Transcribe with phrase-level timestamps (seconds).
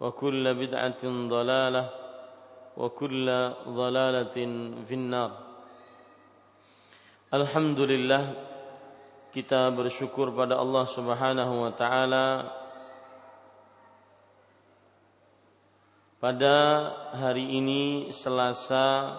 [0.00, 1.84] وكل بدعة ضلالة
[2.76, 3.26] وكل
[3.68, 4.36] ضلالة
[4.88, 5.32] في النار
[7.34, 8.30] Alhamdulillah
[9.34, 12.46] kita bersyukur pada Allah Subhanahu wa taala
[16.22, 16.56] pada
[17.10, 19.18] hari ini Selasa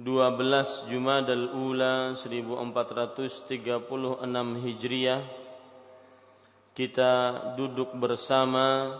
[0.00, 3.60] 12 Jumadal Ula 1436
[4.64, 5.20] Hijriah
[6.73, 8.97] kita duduk bersama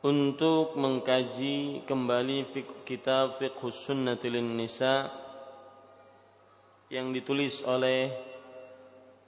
[0.00, 2.48] untuk mengkaji kembali
[2.88, 5.12] kitab Fiqhus Sunnatil Nisa
[6.88, 8.08] yang ditulis oleh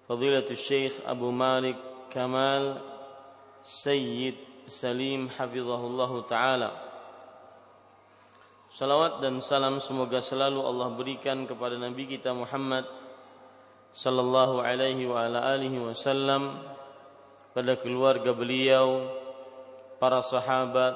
[0.08, 1.76] Fadilatul Syekh Abu Malik
[2.08, 2.80] Kamal
[3.60, 4.40] Sayyid
[4.72, 6.70] Salim Hafizahullah Ta'ala.
[8.72, 12.84] Salawat dan salam semoga selalu Allah berikan kepada Nabi kita Muhammad
[13.92, 16.75] sallallahu alaihi wa ala alihi wasallam
[17.56, 19.08] pada keluarga beliau,
[19.96, 20.92] para sahabat,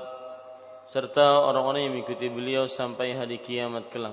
[0.93, 4.13] serta orang-orang yang mengikuti beliau sampai hari kiamat kelak.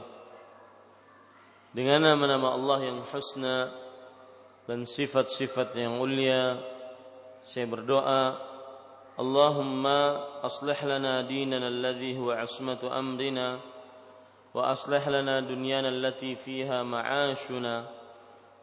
[1.75, 3.75] Dengan nama-nama Allah yang husna
[4.63, 6.55] dan sifat-sifat yang mulia,
[7.51, 8.39] saya berdoa,
[9.19, 13.59] Allahumma aslih lana dinana alladhi huwa asmatu amrina
[14.55, 17.91] wa aslih lana dunyana allati fiha ma'ashuna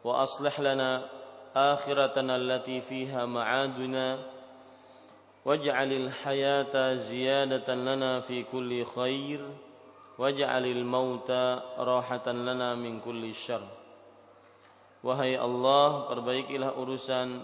[0.01, 1.14] wa aslih lana
[1.56, 4.18] آخرتنا التي فيها معادنا
[5.44, 9.40] واجعل الحياة زيادة لنا في كل خير
[10.18, 11.30] واجعل الموت
[11.78, 13.66] راحة لنا من كل شر
[15.00, 17.40] Wahai Allah, perbaikilah urusan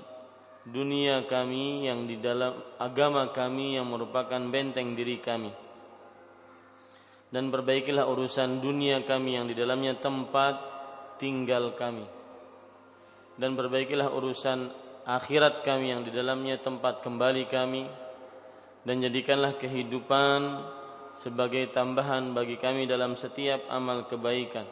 [0.69, 5.49] dunia kami yang di dalam agama kami yang merupakan benteng diri kami
[7.31, 10.59] dan perbaikilah urusan dunia kami yang di dalamnya tempat
[11.23, 12.07] tinggal kami
[13.42, 14.70] dan perbaikilah urusan
[15.10, 17.90] akhirat kami yang di dalamnya tempat kembali kami
[18.86, 20.62] dan jadikanlah kehidupan
[21.26, 24.70] sebagai tambahan bagi kami dalam setiap amal kebaikan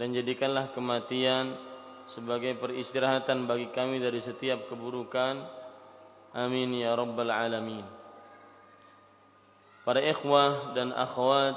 [0.00, 1.70] dan jadikanlah kematian
[2.10, 5.44] sebagai peristirahatan bagi kami dari setiap keburukan.
[6.32, 7.84] Amin ya rabbal alamin.
[9.84, 11.56] Para ikhwah dan akhwat,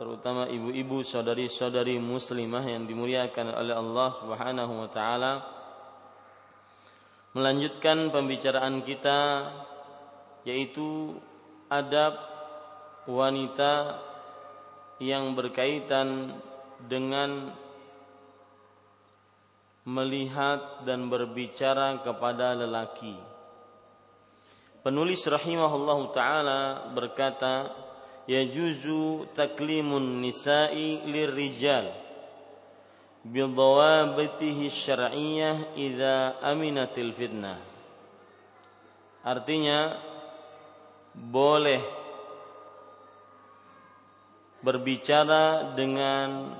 [0.00, 5.32] terutama ibu-ibu, saudari-saudari muslimah yang dimuliakan oleh Allah Subhanahu wa taala.
[7.34, 9.50] Melanjutkan pembicaraan kita
[10.46, 11.18] yaitu
[11.66, 12.14] adab
[13.10, 13.98] wanita
[15.02, 16.30] yang berkaitan
[16.86, 17.50] dengan
[19.82, 23.18] melihat dan berbicara kepada lelaki.
[24.86, 26.60] Penulis rahimahullah taala
[26.94, 27.74] berkata,
[28.30, 32.03] "Yajuzu taklimun nisa'i lirrijal
[33.24, 37.58] bidawabitihi syar'iyyah idza aminatil fitnah."
[39.24, 39.96] Artinya,
[41.14, 41.80] boleh
[44.64, 46.52] berbicara dengan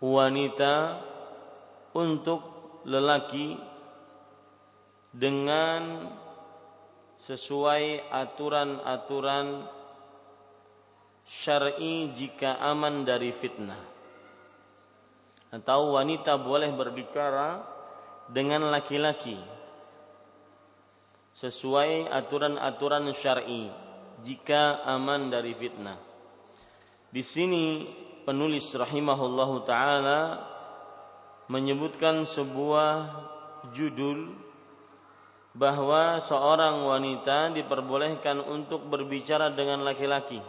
[0.00, 1.00] wanita
[1.96, 2.40] untuk
[2.84, 3.56] lelaki
[5.14, 6.10] dengan
[7.24, 9.64] sesuai aturan-aturan
[11.24, 13.80] syar'i jika aman dari fitnah.
[15.54, 17.62] Atau wanita boleh berbicara
[18.26, 19.38] dengan laki-laki
[21.38, 23.70] sesuai aturan-aturan syar'i
[24.26, 25.98] jika aman dari fitnah.
[27.14, 27.86] Di sini
[28.26, 30.42] penulis rahimahullahu taala
[31.46, 33.22] menyebutkan sebuah
[33.76, 34.34] judul
[35.54, 40.42] bahwa seorang wanita diperbolehkan untuk berbicara dengan laki-laki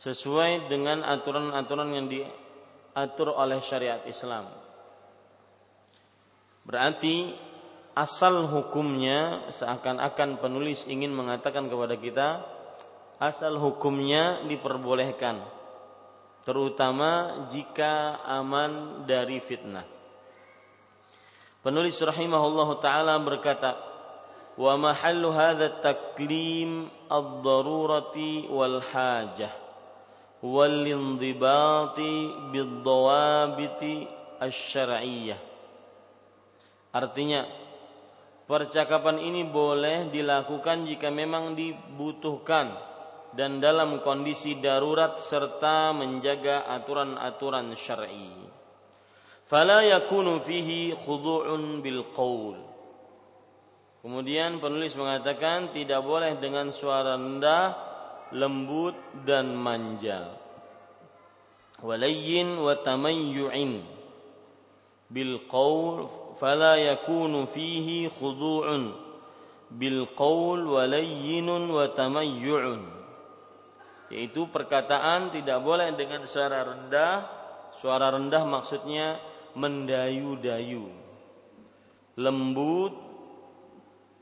[0.00, 2.08] sesuai dengan aturan-aturan yang
[2.90, 4.50] diatur oleh syariat Islam.
[6.66, 7.30] Berarti
[7.94, 12.28] asal hukumnya seakan-akan penulis ingin mengatakan kepada kita
[13.22, 15.42] asal hukumnya diperbolehkan
[16.42, 19.86] terutama jika aman dari fitnah.
[21.60, 23.76] Penulis rahimahullahu taala berkata,
[24.56, 29.59] "Wa mahallu hadha taklim ad-darurati wal hajah
[30.40, 34.08] wal indibati bid-dawabiti
[34.40, 35.40] asy-syar'iyyah."
[36.90, 37.46] Artinya,
[38.50, 42.74] percakapan ini boleh dilakukan jika memang dibutuhkan
[43.36, 48.50] dan dalam kondisi darurat serta menjaga aturan-aturan syar'i
[49.50, 52.54] fala yakunu fihi khudu'un bil qaul.
[54.00, 57.89] Kemudian penulis mengatakan tidak boleh dengan suara rendah,
[58.32, 58.96] lembut
[59.26, 60.36] dan manja.
[61.80, 63.82] Walayyin wa tamayyu'in
[65.08, 66.06] bil qaul
[66.36, 68.92] fala yakunu fihi khudu'un
[69.72, 72.82] bil qaul walayyinun wa tamayyu'un.
[74.10, 77.38] Yaitu perkataan tidak boleh dengan suara rendah.
[77.80, 79.16] Suara rendah maksudnya
[79.56, 80.90] mendayu-dayu,
[82.20, 82.92] lembut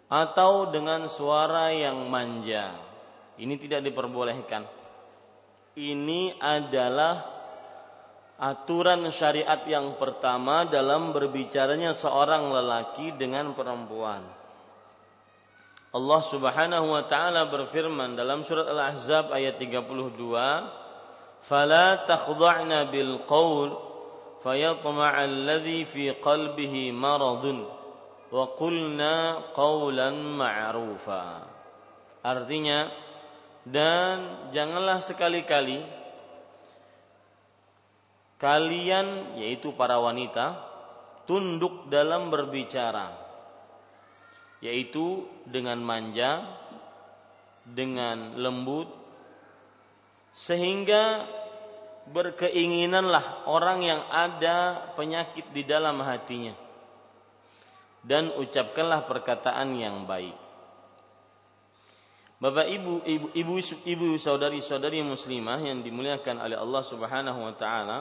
[0.08, 2.87] atau dengan suara yang manja.
[3.38, 4.66] Ini tidak diperbolehkan.
[5.78, 7.38] Ini adalah
[8.38, 14.22] aturan syariat yang pertama dalam berbicaranya seorang lelaki dengan perempuan.
[15.88, 20.68] Allah Subhanahu wa taala berfirman dalam surat Al-Ahzab ayat 32,
[21.42, 23.72] "Fala takhda'na bil qaul
[24.44, 27.64] fayatma'a alladhi fi qalbihi maradun
[28.28, 31.48] wa qulna qawlan ma'rufa."
[32.20, 33.07] Artinya,
[33.68, 35.84] dan janganlah sekali-kali
[38.38, 40.56] kalian yaitu para wanita
[41.28, 43.12] tunduk dalam berbicara
[44.64, 46.46] yaitu dengan manja
[47.68, 48.88] dengan lembut
[50.32, 51.26] sehingga
[52.08, 56.56] berkeinginanlah orang yang ada penyakit di dalam hatinya
[58.06, 60.47] dan ucapkanlah perkataan yang baik.
[62.38, 67.98] Bapak Ibu, ibu, ibu, ibu saudari-saudari muslimah yang dimuliakan oleh Allah Subhanahu wa taala,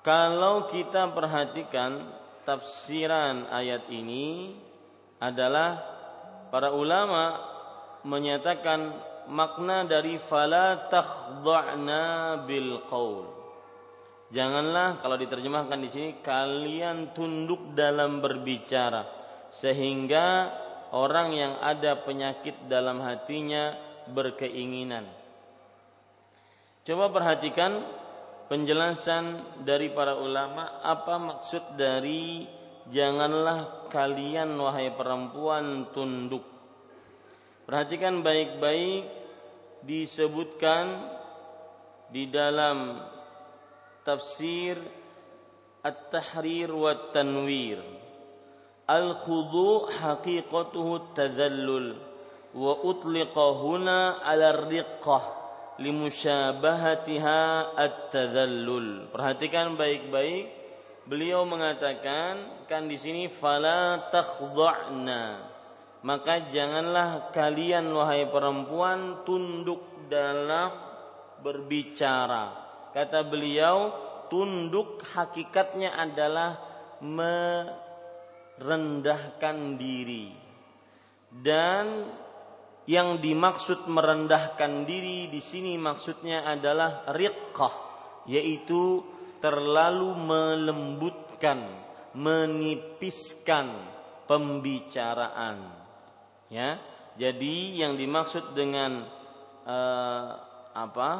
[0.00, 2.00] kalau kita perhatikan
[2.48, 4.56] tafsiran ayat ini
[5.20, 5.84] adalah
[6.48, 7.44] para ulama
[8.08, 8.96] menyatakan
[9.28, 13.28] makna dari fala takhdha'na bil qaul.
[14.32, 19.04] Janganlah kalau diterjemahkan di sini kalian tunduk dalam berbicara
[19.60, 20.48] sehingga
[20.92, 23.74] orang yang ada penyakit dalam hatinya
[24.12, 25.08] berkeinginan.
[26.86, 27.82] Coba perhatikan
[28.46, 32.44] penjelasan dari para ulama apa maksud dari
[32.90, 36.52] janganlah kalian wahai perempuan tunduk
[37.62, 39.06] Perhatikan baik-baik
[39.86, 41.08] disebutkan
[42.10, 42.98] di dalam
[44.02, 44.76] tafsir
[45.82, 48.01] At-Tahrir wa Tanwir.
[48.86, 51.96] Al-khudu' haqiqatuhu tadhallul
[52.52, 54.58] wa utliqa huna 'ala
[55.78, 57.40] limusyabahatiha
[57.78, 59.08] at-tadhallul.
[59.14, 60.50] Perhatikan baik-baik
[61.08, 65.52] beliau mengatakan kan di sini fala takhdha'na
[66.02, 70.74] maka janganlah kalian wahai perempuan tunduk dalam
[71.42, 72.58] berbicara.
[72.90, 73.94] Kata beliau,
[74.26, 76.58] tunduk hakikatnya adalah
[78.62, 80.30] merendahkan diri.
[81.32, 82.06] Dan
[82.86, 87.74] yang dimaksud merendahkan diri di sini maksudnya adalah riqqah,
[88.30, 89.02] yaitu
[89.42, 91.66] terlalu melembutkan,
[92.14, 93.66] menipiskan
[94.30, 95.82] pembicaraan
[96.52, 96.78] ya
[97.12, 99.04] Jadi yang dimaksud dengan
[99.68, 100.28] uh,
[100.72, 101.10] apa?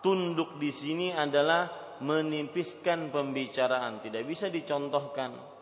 [0.00, 5.53] Tunduk di sini adalah menipiskan pembicaraan, tidak bisa dicontohkan.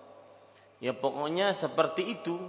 [0.83, 2.43] Ya pokoknya seperti itu.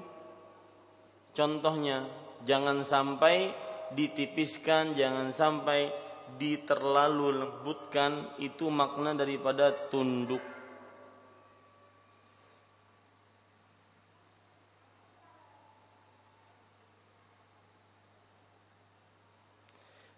[1.37, 2.09] Contohnya,
[2.45, 3.53] jangan sampai
[3.93, 5.93] ditipiskan, jangan sampai
[6.41, 10.41] diterlalu lembutkan itu makna daripada tunduk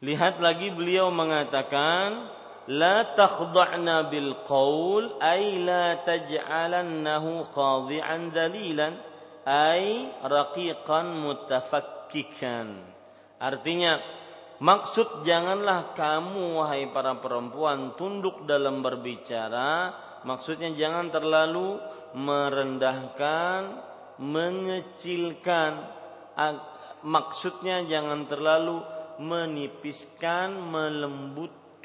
[0.05, 2.29] Lihat lagi beliau mengatakan
[2.71, 8.93] la takhda'na bil qaul ay la taj'alannahu khadi'an dalilan
[9.45, 12.81] ay raqiqan mutafakkikan.
[13.37, 14.01] Artinya
[14.57, 19.93] maksud janganlah kamu wahai para perempuan tunduk dalam berbicara,
[20.25, 21.77] maksudnya jangan terlalu
[22.17, 23.61] merendahkan,
[24.17, 25.93] mengecilkan.
[27.05, 28.81] Maksudnya jangan terlalu
[29.21, 30.57] menipiskan,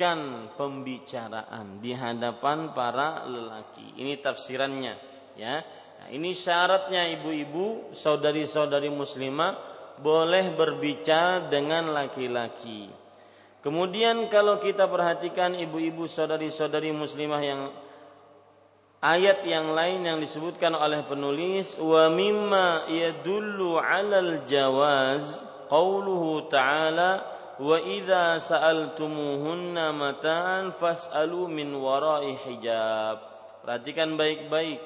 [0.00, 4.00] melembutkan pembicaraan di hadapan para lelaki.
[4.00, 4.94] Ini tafsirannya,
[5.36, 5.60] ya.
[6.00, 9.60] Nah, ini syaratnya ibu-ibu, saudari-saudari muslimah
[10.00, 12.88] boleh berbicara dengan laki-laki.
[13.60, 17.68] Kemudian kalau kita perhatikan ibu-ibu saudari-saudari muslimah yang
[19.04, 27.76] ayat yang lain yang disebutkan oleh penulis wa mimma yadullu 'alal jawaz qauluhu ta'ala wa
[27.76, 33.20] idza sa'altumuhunna mata'an fas'alu min wara'i hijab.
[33.60, 34.80] Perhatikan baik-baik.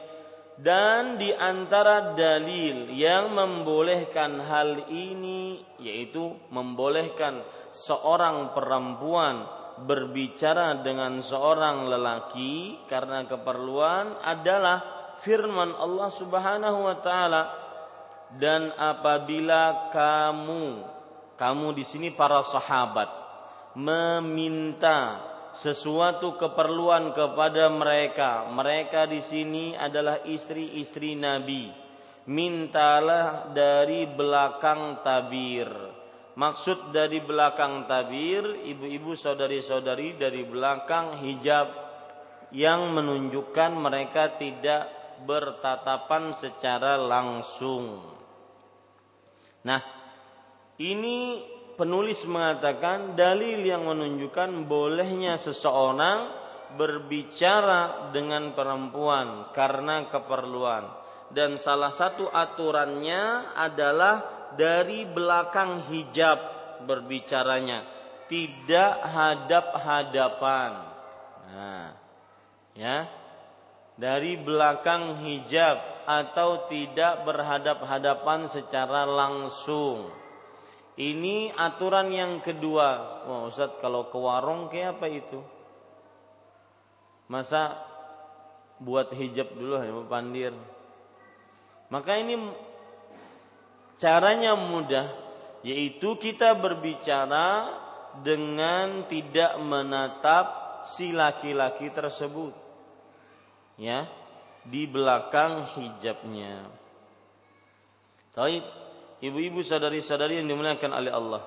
[0.55, 7.43] Dan di antara dalil yang membolehkan hal ini yaitu membolehkan
[7.75, 9.51] seorang perempuan
[9.83, 14.79] berbicara dengan seorang lelaki karena keperluan adalah
[15.27, 17.43] firman Allah Subhanahu wa taala
[18.39, 20.94] dan apabila kamu
[21.35, 23.11] kamu di sini para sahabat
[23.75, 25.21] meminta
[25.59, 28.51] sesuatu keperluan kepada mereka.
[28.51, 31.71] Mereka di sini adalah istri-istri Nabi.
[32.25, 35.69] Mintalah dari belakang tabir.
[36.35, 41.71] Maksud dari belakang tabir ibu-ibu saudari-saudari dari belakang hijab
[42.51, 44.91] yang menunjukkan mereka tidak
[45.23, 48.03] bertatapan secara langsung.
[49.63, 49.81] Nah,
[50.79, 51.43] ini
[51.75, 56.43] penulis mengatakan dalil yang menunjukkan bolehnya seseorang
[56.75, 60.91] berbicara dengan perempuan karena keperluan
[61.31, 66.39] dan salah satu aturannya adalah dari belakang hijab
[66.87, 67.87] berbicaranya
[68.27, 70.73] tidak hadap-hadapan
[71.55, 71.95] nah
[72.75, 73.07] ya
[73.95, 80.24] dari belakang hijab atau tidak berhadap-hadapan secara langsung.
[80.95, 83.23] Ini aturan yang kedua.
[83.27, 85.43] Wah Ustaz kalau ke warung kayak apa itu?
[87.27, 87.83] Masa
[88.79, 90.55] buat hijab dulu ya pandir.
[91.91, 92.39] Maka ini
[93.99, 95.11] caranya mudah
[95.65, 97.73] yaitu kita berbicara
[98.23, 100.47] dengan tidak menatap
[100.93, 102.55] si laki-laki tersebut.
[103.75, 104.07] Ya,
[104.63, 106.71] di belakang hijabnya.
[108.37, 108.63] Taib,
[109.25, 111.43] ibu-ibu sadari-sadari yang dimuliakan oleh Allah.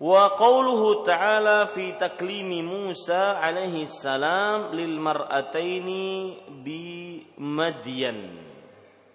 [0.00, 8.48] Wa qawluhu ta'ala fi taklimi Musa alaihi salam lil mar'ataini bi Madyan.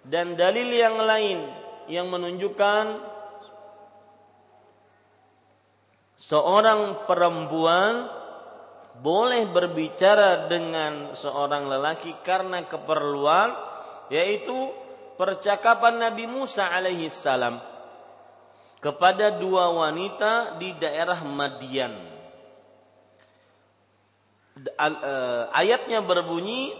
[0.06, 1.38] Dan dalil yang lain
[1.90, 3.02] yang menunjukkan
[6.14, 8.06] seorang perempuan
[9.02, 13.50] boleh berbicara dengan seorang lelaki karena keperluan
[14.08, 14.85] yaitu
[15.16, 17.58] percakapan Nabi Musa alaihi salam
[18.80, 21.96] kepada dua wanita di daerah Madian.
[24.56, 26.72] Eh, ayatnya berbunyi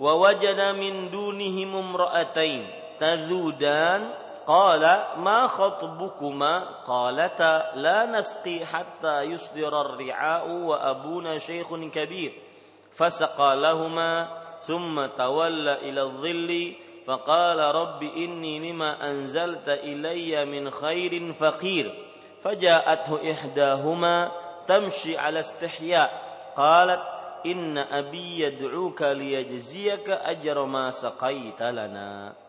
[0.00, 4.28] wa wajada min dunihim imra'atain tazudan.
[4.48, 6.80] Qala ma khatbukuma?
[6.88, 12.32] Qalata la nasqi hatta yusdira ar-ri'a'u wa abuna shaykhun kabir.
[12.96, 13.60] Fasaqa
[14.64, 16.64] thumma tawalla ila adh-dhilli
[17.07, 21.85] فقال رب إني لما أنزلت إلي من خير فقير
[22.43, 24.31] فجاءته إحداهما
[24.67, 26.09] تمشي على استحياء
[26.55, 27.03] قالت
[27.45, 32.43] إن أبي يدعوك ليجزيك أجر ما سقيت لنا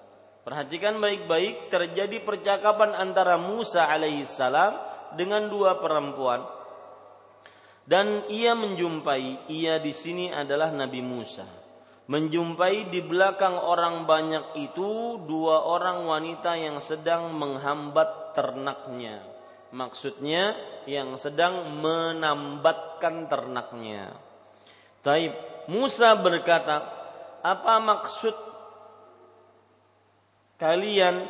[0.44, 4.76] Perhatikan baik-baik terjadi percakapan antara Musa alaihissalam
[5.16, 6.44] dengan dua perempuan
[7.88, 11.57] dan ia menjumpai ia di sini adalah Nabi Musa.
[12.09, 19.21] menjumpai di belakang orang banyak itu dua orang wanita yang sedang menghambat ternaknya.
[19.69, 20.57] Maksudnya
[20.89, 24.17] yang sedang menambatkan ternaknya.
[25.05, 25.37] Taib
[25.69, 26.81] Musa berkata,
[27.45, 28.33] apa maksud
[30.57, 31.29] kalian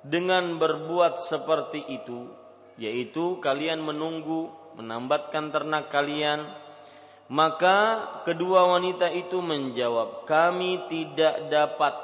[0.00, 2.32] dengan berbuat seperti itu?
[2.80, 4.48] Yaitu kalian menunggu,
[4.80, 6.63] menambatkan ternak kalian.
[7.32, 7.78] Maka
[8.28, 11.94] kedua wanita itu menjawab, kami tidak dapat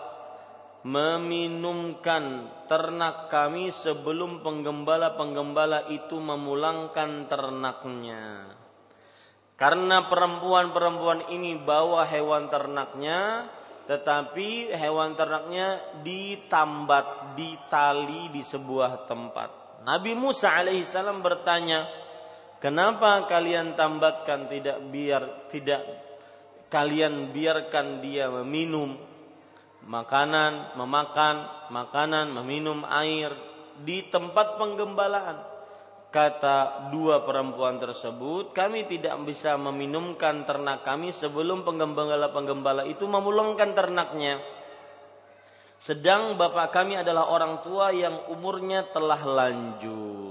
[0.80, 8.56] meminumkan ternak kami sebelum penggembala-penggembala itu memulangkan ternaknya.
[9.60, 13.44] Karena perempuan-perempuan ini bawa hewan ternaknya,
[13.84, 19.84] tetapi hewan ternaknya ditambat, ditali di sebuah tempat.
[19.84, 21.99] Nabi Musa alaihissalam bertanya,
[22.60, 25.82] kenapa kalian tambatkan tidak biar tidak
[26.70, 28.94] kalian biarkan dia meminum
[29.84, 33.34] makanan, memakan makanan, meminum air
[33.80, 35.50] di tempat penggembalaan
[36.10, 44.42] kata dua perempuan tersebut, kami tidak bisa meminumkan ternak kami sebelum penggembala-penggembala itu memulangkan ternaknya.
[45.80, 50.29] Sedang bapak kami adalah orang tua yang umurnya telah lanjut.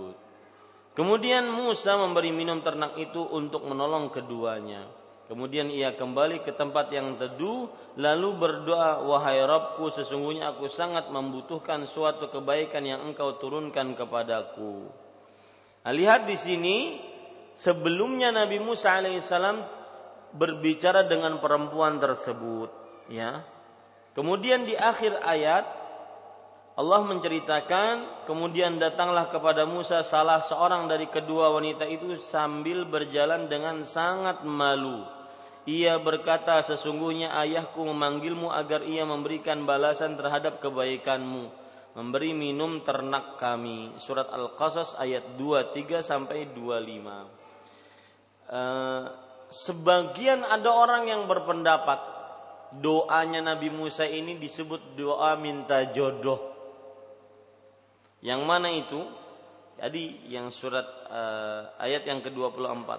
[0.99, 4.83] Kemudian Musa memberi minum ternak itu untuk menolong keduanya.
[5.31, 11.87] Kemudian ia kembali ke tempat yang teduh, lalu berdoa, Wahai Rabbku, sesungguhnya aku sangat membutuhkan
[11.87, 14.91] suatu kebaikan yang engkau turunkan kepadaku.
[15.87, 16.99] Nah, lihat di sini
[17.55, 19.63] sebelumnya Nabi Musa alaihissalam
[20.35, 22.75] berbicara dengan perempuan tersebut,
[23.07, 23.47] ya.
[24.19, 25.78] Kemudian di akhir ayat
[26.79, 33.83] Allah menceritakan kemudian datanglah kepada Musa salah seorang dari kedua wanita itu sambil berjalan dengan
[33.83, 35.03] sangat malu.
[35.67, 41.59] Ia berkata sesungguhnya ayahku memanggilmu agar ia memberikan balasan terhadap kebaikanmu
[42.00, 43.91] memberi minum ternak kami.
[44.00, 48.47] Surat Al-Qasas ayat 23 sampai 25.
[48.49, 49.03] Uh,
[49.51, 51.99] sebagian ada orang yang berpendapat
[52.80, 56.48] doanya Nabi Musa ini disebut doa minta jodoh.
[58.19, 59.01] Yang mana itu?
[59.79, 62.89] Jadi yang surat uh, ayat yang ke-24.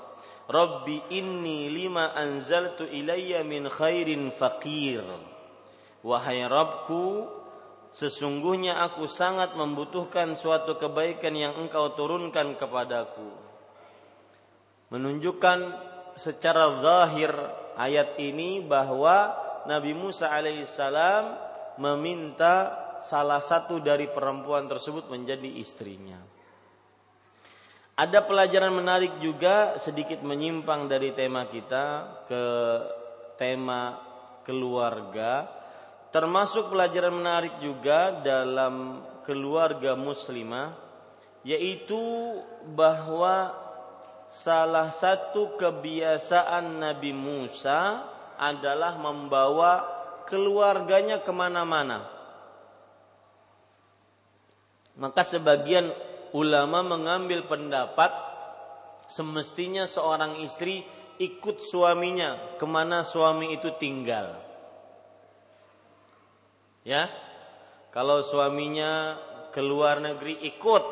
[0.49, 5.05] Rabbi inni lima anzaltu ilayya min khairin faqir.
[6.01, 7.29] Wahai Rabbku,
[7.91, 13.35] Sesungguhnya aku sangat membutuhkan suatu kebaikan yang engkau turunkan kepadaku.
[14.95, 15.59] Menunjukkan
[16.15, 17.35] secara zahir
[17.75, 19.35] ayat ini bahwa
[19.67, 21.35] Nabi Musa alaihissalam
[21.83, 26.19] meminta salah satu dari perempuan tersebut menjadi istrinya.
[28.01, 31.85] Ada pelajaran menarik juga sedikit menyimpang dari tema kita
[32.25, 32.45] ke
[33.37, 34.01] tema
[34.49, 35.61] keluarga
[36.11, 40.75] Termasuk pelajaran menarik juga dalam keluarga muslimah
[41.47, 41.97] yaitu
[42.75, 43.55] bahwa
[44.27, 49.87] salah satu kebiasaan Nabi Musa adalah membawa
[50.27, 52.11] keluarganya ke mana-mana.
[55.01, 55.97] Maka sebagian
[56.37, 58.13] ulama mengambil pendapat
[59.09, 60.85] semestinya seorang istri
[61.17, 64.37] ikut suaminya ke mana suami itu tinggal.
[66.85, 67.09] Ya.
[67.91, 69.19] Kalau suaminya
[69.51, 70.85] ke luar negeri ikut.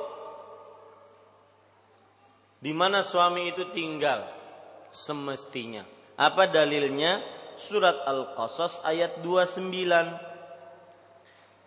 [2.58, 4.26] Di mana suami itu tinggal
[4.90, 5.86] semestinya.
[6.18, 7.22] Apa dalilnya?
[7.58, 9.70] Surat Al-Qasas ayat 29.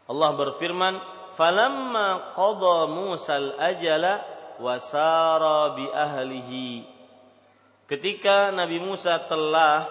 [0.07, 0.99] Allah berfirman,
[1.37, 4.13] "Falamma qada Musa al-ajala
[4.59, 6.71] wasara bi ahlihi."
[7.87, 9.87] Ketika Nabi Musa telah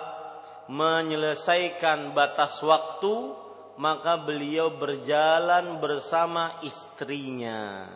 [0.71, 3.37] menyelesaikan batas waktu
[3.81, 7.89] maka beliau berjalan bersama istrinya.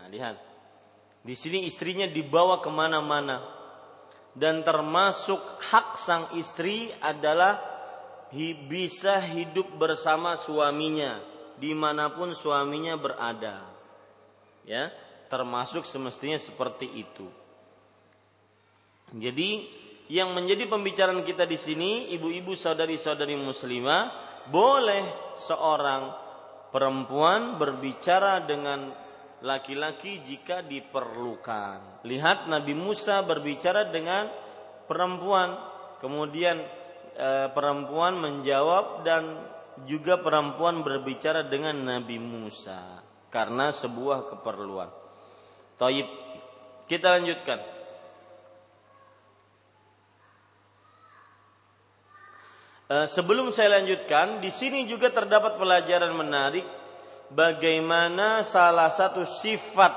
[0.00, 0.36] Nah, lihat,
[1.20, 3.44] di sini istrinya dibawa ke mana-mana
[4.32, 7.60] dan termasuk hak sang istri adalah
[8.68, 11.20] bisa hidup bersama suaminya
[11.58, 13.66] di mana pun suaminya berada.
[14.64, 14.94] Ya,
[15.28, 17.26] termasuk semestinya seperti itu.
[19.12, 19.64] Jadi
[20.08, 26.12] yang menjadi pembicaraan kita di sini, ibu-ibu saudari-saudari muslimah, boleh seorang
[26.72, 28.92] perempuan berbicara dengan
[29.44, 32.04] laki-laki jika diperlukan.
[32.08, 34.28] Lihat Nabi Musa berbicara dengan
[34.88, 35.56] perempuan,
[36.00, 36.58] kemudian
[37.14, 39.36] e, perempuan menjawab dan
[39.84, 44.90] juga perempuan berbicara dengan Nabi Musa karena sebuah keperluan.
[45.78, 46.08] Taib.
[46.88, 47.60] Kita lanjutkan.
[52.88, 56.64] Eh, sebelum saya lanjutkan, di sini juga terdapat pelajaran menarik
[57.28, 59.92] bagaimana salah satu sifat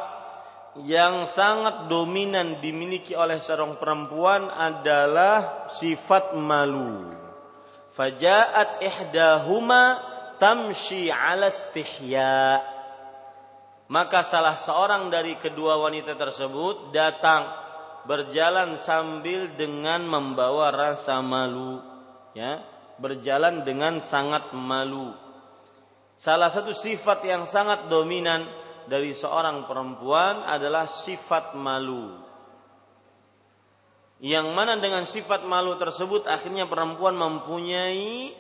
[0.84, 7.21] yang sangat dominan dimiliki oleh seorang perempuan adalah sifat malu.
[7.92, 10.00] Fajaat ihdahuma
[10.40, 12.64] tamshi ala istihya.
[13.92, 17.44] Maka salah seorang dari kedua wanita tersebut datang
[18.08, 21.84] berjalan sambil dengan membawa rasa malu,
[22.32, 22.64] ya
[22.98, 25.12] berjalan dengan sangat malu.
[26.16, 28.48] Salah satu sifat yang sangat dominan
[28.88, 32.31] dari seorang perempuan adalah sifat malu.
[34.22, 38.38] Yang mana dengan sifat malu tersebut akhirnya perempuan mempunyai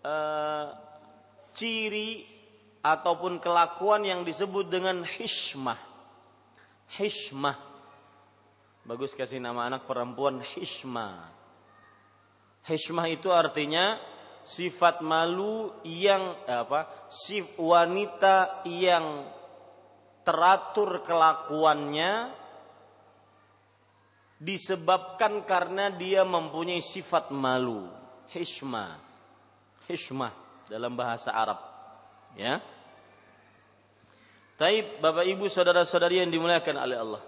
[0.00, 0.72] uh,
[1.52, 2.24] ciri
[2.80, 5.76] ataupun kelakuan yang disebut dengan hishmah.
[6.96, 7.56] Hishmah.
[8.84, 11.32] Bagus kasih nama anak perempuan hishmah.
[12.64, 14.00] Hishmah itu artinya
[14.44, 17.08] sifat malu yang apa?
[17.12, 19.28] Si wanita yang
[20.24, 22.43] teratur kelakuannya
[24.44, 27.88] disebabkan karena dia mempunyai sifat malu.
[28.28, 29.00] Hishmah.
[29.88, 30.32] Hishmah
[30.68, 31.58] dalam bahasa Arab.
[32.36, 32.60] Ya.
[34.60, 37.22] Taib Bapak Ibu saudara-saudari yang dimuliakan oleh Allah.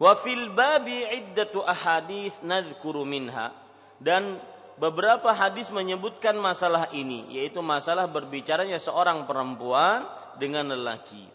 [0.00, 3.52] Wa fil babi iddatu ahadits nadhkuru minha
[4.00, 4.40] dan
[4.80, 10.08] beberapa hadis menyebutkan masalah ini yaitu masalah berbicaranya seorang perempuan
[10.40, 11.28] dengan lelaki.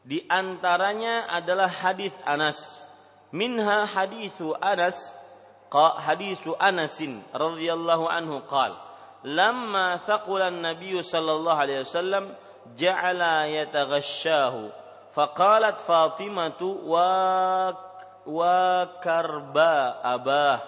[0.00, 2.87] Di antaranya adalah hadis Anas.
[3.32, 5.16] منها حديث أنس
[5.96, 8.72] حديث أنس رضي الله عنه قال
[9.24, 12.34] لما ثقل النبي صلى الله عليه وسلم
[12.76, 14.70] جعل يتغشاه
[15.14, 16.62] فقالت فاطمة
[18.26, 20.60] وكربا أباه.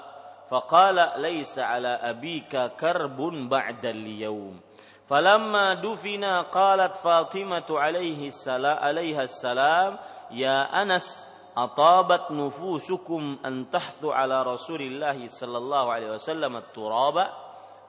[0.50, 3.16] فقال ليس على أبيك كرب
[3.48, 4.60] بعد اليوم.
[5.08, 9.98] فلما دفن قالت فاطمة عليه السلام عليها السلام
[10.30, 11.29] يا أنس
[11.60, 17.28] atabat nufusukum an tahthu ala Rasulillah sallallahu alaihi wasallam turaba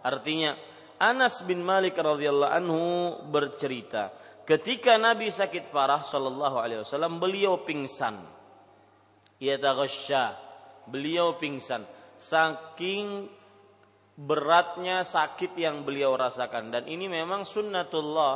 [0.04, 0.60] artinya
[1.02, 2.82] Anas bin Malik radhiyallahu anhu
[3.32, 4.14] bercerita
[4.46, 8.22] ketika Nabi sakit parah sallallahu alaihi wasallam beliau pingsan.
[9.42, 10.38] Yataghasya
[10.86, 11.88] beliau pingsan.
[12.22, 13.26] Saking
[14.14, 16.70] beratnya sakit yang beliau rasakan.
[16.70, 18.36] Dan ini memang sunnatullah.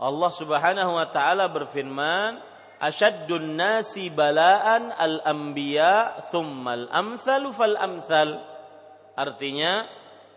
[0.00, 8.40] Allah Subhanahu wa taala berfirman asyaddun nasi balaan al anbiya thummal amsalu fal amsal
[9.14, 9.86] artinya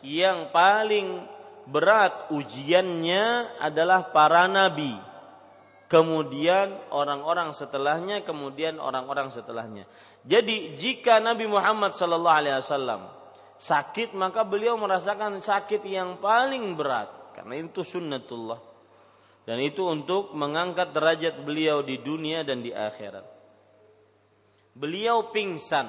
[0.06, 1.26] yang paling
[1.68, 5.08] berat ujiannya adalah para nabi
[5.88, 9.88] kemudian orang-orang setelahnya, kemudian orang-orang setelahnya.
[10.28, 13.08] Jadi jika Nabi Muhammad sallallahu alaihi wasallam
[13.58, 18.60] sakit maka beliau merasakan sakit yang paling berat karena itu sunnatullah.
[19.48, 23.24] Dan itu untuk mengangkat derajat beliau di dunia dan di akhirat.
[24.76, 25.88] Beliau pingsan.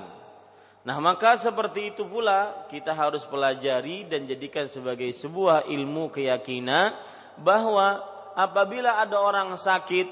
[0.86, 6.94] Nah, maka seperti itu pula kita harus pelajari dan jadikan sebagai sebuah ilmu keyakinan
[7.42, 7.98] bahwa
[8.38, 10.06] apabila ada orang sakit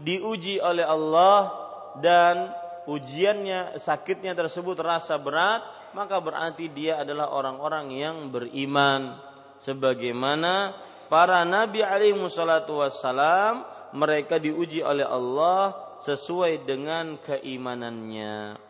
[0.00, 1.52] diuji oleh Allah
[2.00, 2.48] dan
[2.88, 5.60] ujiannya sakitnya tersebut terasa berat
[5.92, 9.16] maka berarti dia adalah orang-orang yang beriman
[9.64, 10.76] sebagaimana
[11.06, 13.64] para nabi alaihi wassalatu wassalam
[13.94, 18.66] mereka diuji oleh Allah sesuai dengan keimanannya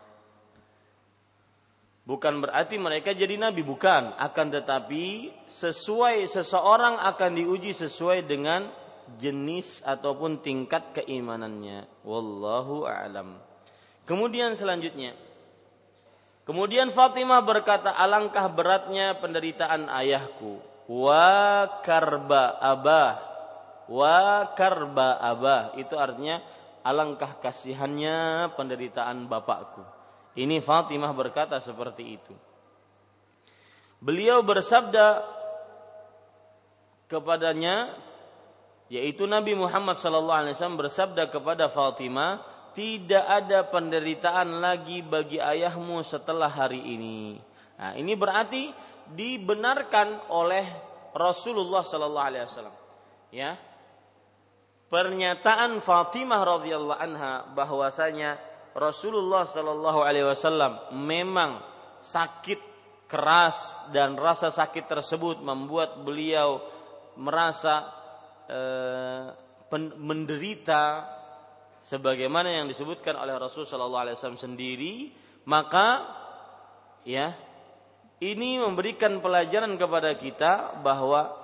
[2.07, 4.15] Bukan berarti mereka jadi nabi, bukan.
[4.15, 8.71] Akan tetapi sesuai seseorang akan diuji sesuai dengan
[9.19, 11.83] jenis ataupun tingkat keimanannya.
[12.07, 13.35] Wallahu a'lam.
[14.07, 15.19] Kemudian selanjutnya
[16.47, 20.63] Kemudian Fatimah berkata, alangkah beratnya penderitaan ayahku.
[20.87, 23.13] Wa karba abah.
[23.91, 25.75] Wa karba abah.
[25.75, 26.39] Itu artinya
[26.87, 29.83] alangkah kasihannya penderitaan bapakku.
[30.39, 32.33] Ini Fatimah berkata seperti itu.
[33.97, 35.25] Beliau bersabda
[37.09, 37.97] kepadanya,
[38.87, 42.45] yaitu Nabi Muhammad SAW bersabda kepada Fatimah,
[42.77, 47.41] tidak ada penderitaan lagi bagi ayahmu setelah hari ini.
[47.81, 48.69] Nah, ini berarti
[49.13, 50.65] dibenarkan oleh
[51.15, 52.77] Rasulullah Sallallahu Alaihi Wasallam.
[53.31, 53.59] Ya,
[54.87, 58.39] pernyataan Fatimah radhiyallahu anha bahwasanya
[58.73, 61.63] Rasulullah Sallallahu Alaihi Wasallam memang
[62.03, 62.59] sakit
[63.07, 63.55] keras
[63.95, 66.59] dan rasa sakit tersebut membuat beliau
[67.17, 67.97] merasa
[68.47, 69.27] Eh,
[69.99, 71.03] menderita
[71.83, 75.11] sebagaimana yang disebutkan oleh Rasul Shallallahu Alaihi Wasallam sendiri,
[75.43, 76.07] maka
[77.03, 77.35] ya
[78.17, 81.37] ini memberikan pelajaran kepada kita bahwa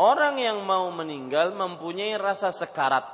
[0.00, 3.04] orang yang mau meninggal mempunyai rasa sekarat.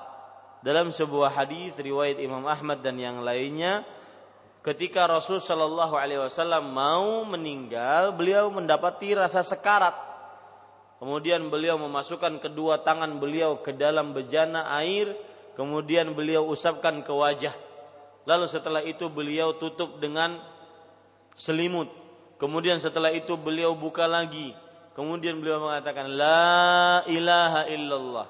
[0.63, 3.83] Dalam sebuah hadis riwayat Imam Ahmad dan yang lainnya,
[4.63, 9.95] ketika Rasul Shallallahu Alaihi Wasallam mau meninggal, beliau mendapati rasa sekarat.
[10.97, 15.13] Kemudian beliau memasukkan kedua tangan beliau ke dalam bejana air,
[15.59, 17.55] kemudian beliau usapkan ke wajah.
[18.27, 20.39] Lalu setelah itu beliau tutup dengan
[21.39, 22.06] selimut.
[22.37, 24.53] Kemudian setelah itu beliau buka lagi.
[24.93, 28.27] Kemudian beliau mengatakan la ilaha illallah.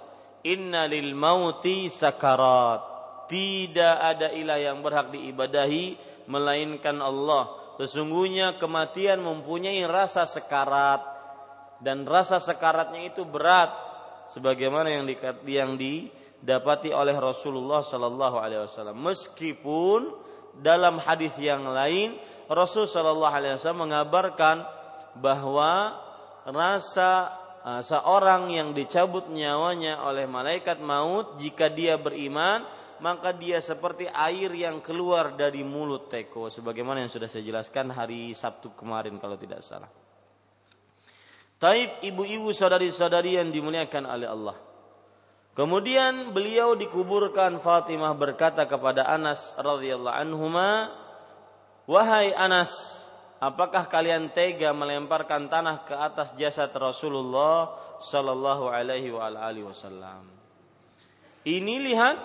[0.47, 2.95] Inna lil mauti sakarat.
[3.27, 5.99] Tidak ada ilah yang berhak diibadahi
[6.31, 7.75] melainkan Allah.
[7.83, 11.03] Sesungguhnya kematian mempunyai rasa sekarat
[11.83, 13.69] dan rasa sekaratnya itu berat
[14.33, 15.15] sebagaimana yang di,
[15.51, 18.97] yang didapati oleh Rasulullah sallallahu alaihi wasallam.
[18.97, 20.15] Meskipun
[20.57, 24.63] dalam hadis yang lain Rasul sallallahu alaihi wasallam mengabarkan
[25.19, 25.99] bahwa
[26.47, 27.35] rasa
[27.67, 32.63] uh, seorang yang dicabut nyawanya oleh malaikat maut jika dia beriman
[33.03, 38.33] maka dia seperti air yang keluar dari mulut teko sebagaimana yang sudah saya jelaskan hari
[38.33, 39.91] Sabtu kemarin kalau tidak salah.
[41.57, 44.57] Taib ibu-ibu saudari-saudari yang dimuliakan oleh Allah.
[45.57, 50.93] Kemudian beliau dikuburkan Fatimah berkata kepada Anas radhiyallahu anhuma,
[51.87, 52.75] "Wahai Anas,
[53.39, 57.73] apakah kalian tega melemparkan tanah ke atas jasad Rasulullah
[58.03, 60.27] sallallahu alaihi wasallam?"
[61.47, 62.17] Ini lihat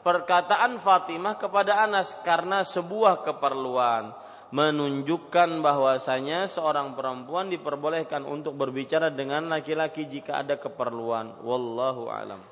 [0.00, 4.24] perkataan Fatimah kepada Anas karena sebuah keperluan.
[4.52, 11.40] Menunjukkan bahwasanya seorang perempuan diperbolehkan untuk berbicara dengan laki-laki jika ada keperluan.
[11.40, 12.44] Wallahu alam.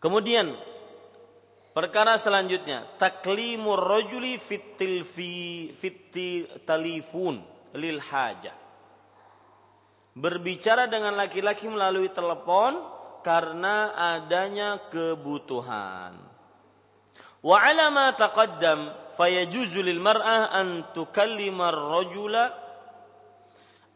[0.00, 0.56] Kemudian
[1.72, 5.32] perkara selanjutnya taklimur rajuli fitil fi
[5.76, 7.40] fitil talifun
[7.76, 8.62] lil hajah
[10.12, 12.76] berbicara dengan laki-laki melalui telepon
[13.24, 16.18] karena adanya kebutuhan.
[17.42, 22.44] Wa ala ma taqaddam fayajuzu lil mar'ah an tukallima ar-rajula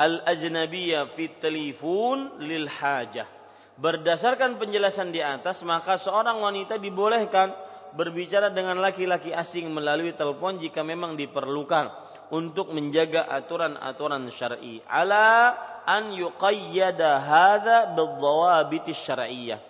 [0.00, 3.28] al-ajnabiyya fi telefon lil hajah.
[3.76, 7.52] Berdasarkan penjelasan di atas, maka seorang wanita dibolehkan
[7.94, 14.82] berbicara dengan laki-laki asing melalui telepon jika memang diperlukan untuk menjaga aturan-aturan syar'i.
[14.88, 15.54] Ala
[15.86, 19.60] an yuqayyada hadza bidzawabit syar'iyyah.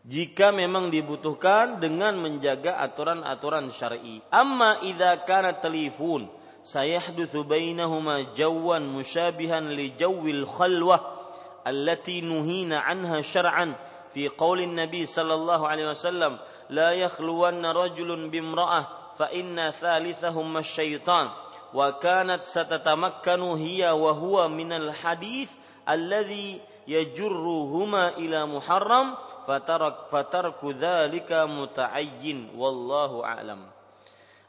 [0.00, 4.22] Jika memang dibutuhkan dengan menjaga aturan-aturan syar'i.
[4.32, 6.30] Amma idza kana telefon
[6.64, 11.20] sayahdutsu bainahuma jawan musyabihan li jawil khalwah
[11.64, 13.76] allati nuhina anha syar'an
[14.13, 16.37] في قول النبي صلى الله عليه وسلم
[16.69, 18.87] لا يخلون رجل بامرأة
[19.19, 21.29] فإن ثالثهما الشيطان
[21.73, 25.51] وكانت ستتمكن هي وهو من الحديث
[25.89, 29.07] الذي يجرهما إلى محرم
[29.47, 33.61] فترك فترك ذلك متعين والله أعلم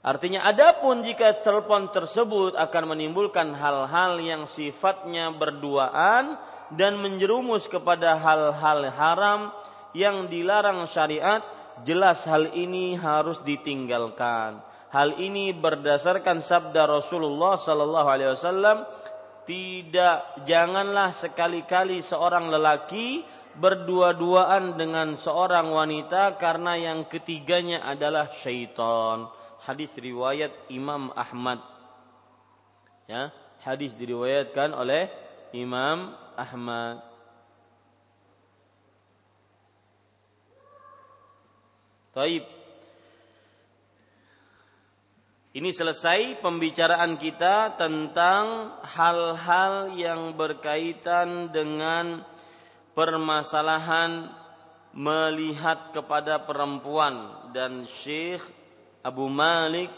[0.07, 6.39] Artinya adapun jika telepon tersebut akan menimbulkan hal-hal yang sifatnya berduaan
[6.76, 9.42] dan menjerumus kepada hal-hal haram
[9.92, 11.44] yang dilarang syariat,
[11.84, 14.64] jelas hal ini harus ditinggalkan.
[14.92, 18.84] Hal ini berdasarkan sabda Rasulullah sallallahu alaihi wasallam,
[19.48, 29.28] tidak janganlah sekali-kali seorang lelaki berdua-duaan dengan seorang wanita karena yang ketiganya adalah syaitan.
[29.64, 31.60] Hadis riwayat Imam Ahmad.
[33.12, 33.36] Ya,
[33.68, 35.12] hadis diriwayatkan oleh
[35.52, 37.04] Imam Ahmad.
[42.12, 42.44] Taib.
[45.52, 52.24] Ini selesai pembicaraan kita tentang hal-hal yang berkaitan dengan
[52.96, 54.32] permasalahan
[54.96, 58.44] melihat kepada perempuan dan Syekh
[59.04, 59.92] Abu Malik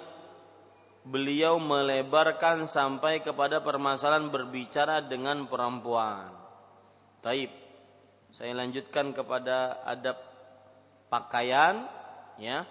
[1.04, 6.32] beliau melebarkan sampai kepada permasalahan berbicara dengan perempuan.
[7.20, 7.52] Taib.
[8.34, 10.18] Saya lanjutkan kepada adab
[11.12, 11.86] pakaian
[12.42, 12.66] ya.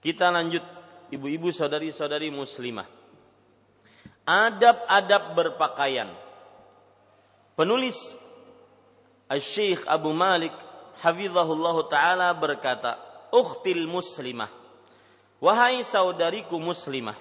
[0.00, 0.64] Kita lanjut
[1.12, 2.88] ibu-ibu saudari-saudari muslimah.
[4.24, 6.08] Adab-adab berpakaian.
[7.54, 7.96] Penulis
[9.28, 10.52] Al-Syekh Abu Malik
[11.04, 12.96] hafizahullah taala berkata,
[13.32, 14.63] "Ukhtil muslimah,
[15.42, 17.16] wahai saudariku muslimah,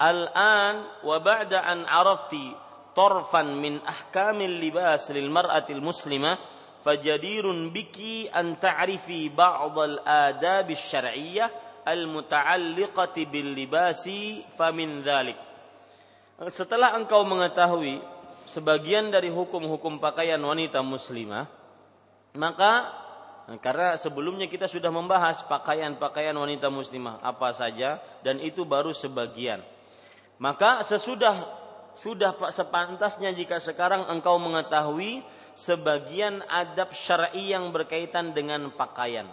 [0.00, 2.56] al-an wa ba'da an arafti
[2.96, 6.36] tarfan min ahkamil libas lil mar'atil muslimah,
[6.84, 11.48] fajadirun biki an ta'rifi ba'd al-adab asy-syar'iyyah
[11.84, 15.36] al-muta'alliqati bil libasi famin dhalik.
[16.48, 18.00] Setelah engkau mengetahui
[18.48, 21.44] sebagian dari hukum-hukum pakaian wanita muslimah,
[22.36, 22.99] maka
[23.58, 29.58] karena sebelumnya kita sudah membahas pakaian-pakaian wanita muslimah apa saja dan itu baru sebagian.
[30.38, 31.58] Maka sesudah
[31.98, 35.26] sudah sepantasnya jika sekarang engkau mengetahui
[35.58, 39.26] sebagian adab syar'i yang berkaitan dengan pakaian.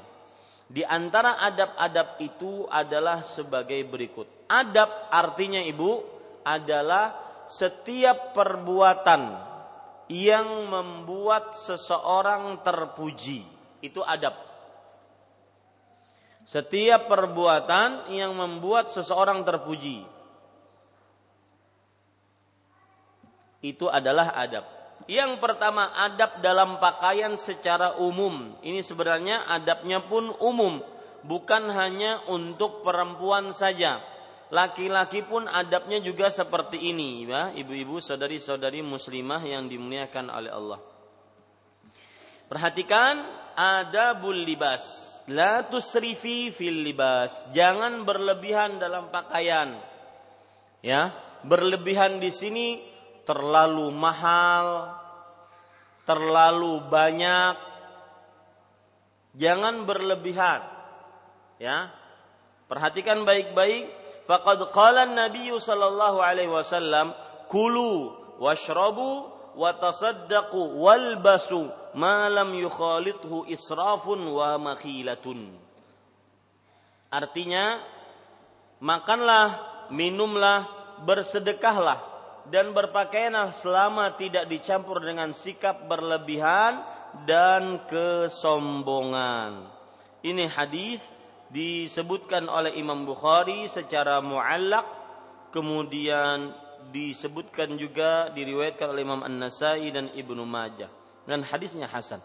[0.67, 4.49] Di antara adab-adab itu adalah sebagai berikut.
[4.49, 5.91] Adab artinya Ibu
[6.41, 9.45] adalah setiap perbuatan
[10.11, 14.33] yang membuat seseorang terpuji itu adab.
[16.47, 20.07] Setiap perbuatan yang membuat seseorang terpuji
[23.59, 24.63] itu adalah adab.
[25.11, 28.55] Yang pertama adab dalam pakaian secara umum.
[28.63, 30.83] Ini sebenarnya adabnya pun umum,
[31.23, 34.03] bukan hanya untuk perempuan saja.
[34.47, 40.79] Laki-laki pun adabnya juga seperti ini, ya, ibu-ibu, saudari-saudari muslimah yang dimuliakan oleh Allah.
[42.47, 45.17] Perhatikan adabul libas.
[45.27, 47.33] La tusrifi fil libas.
[47.51, 49.75] Jangan berlebihan dalam pakaian.
[50.85, 51.11] Ya,
[51.43, 52.79] berlebihan di sini
[53.27, 54.95] terlalu mahal,
[56.07, 57.59] terlalu banyak.
[59.35, 60.63] Jangan berlebihan.
[61.59, 61.91] Ya.
[62.71, 63.91] Perhatikan baik-baik.
[64.27, 67.15] Faqad qala an-nabiy sallallahu alaihi wasallam,
[67.51, 69.73] "Kulu washrabu wa
[70.77, 74.29] walbasu ma lam yukhalidhu israfun.
[77.09, 77.81] Artinya
[78.77, 79.45] makanlah,
[79.89, 80.69] minumlah,
[81.01, 81.97] bersedekahlah
[82.47, 86.85] dan berpakaianlah selama tidak dicampur dengan sikap berlebihan
[87.25, 89.67] dan kesombongan.
[90.21, 91.01] Ini hadis
[91.49, 94.83] disebutkan oleh Imam Bukhari secara muallak
[95.55, 96.51] kemudian
[96.91, 100.91] disebutkan juga diriwayatkan oleh Imam An-Nasai dan Ibnu Majah
[101.27, 102.23] dan hadisnya hasan.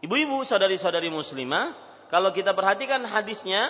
[0.00, 1.76] Ibu-ibu, saudari-saudari muslimah,
[2.08, 3.68] kalau kita perhatikan hadisnya,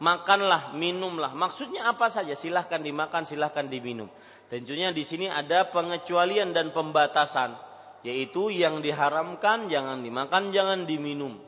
[0.00, 1.36] makanlah, minumlah.
[1.36, 2.32] Maksudnya apa saja?
[2.32, 4.08] Silahkan dimakan, silahkan diminum.
[4.48, 7.56] Tentunya di sini ada pengecualian dan pembatasan,
[8.00, 11.40] yaitu yang diharamkan jangan dimakan, jangan diminum.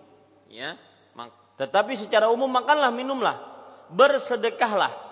[0.52, 0.76] Ya,
[1.54, 3.36] tetapi secara umum makanlah, minumlah,
[3.92, 5.03] bersedekahlah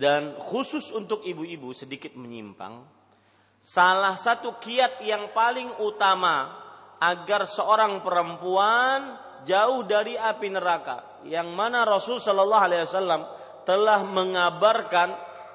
[0.00, 2.80] dan khusus untuk ibu-ibu sedikit menyimpang,
[3.60, 6.56] salah satu kiat yang paling utama
[6.96, 13.22] agar seorang perempuan jauh dari api neraka, yang mana Rasul Shallallahu Alaihi Wasallam
[13.68, 15.08] telah mengabarkan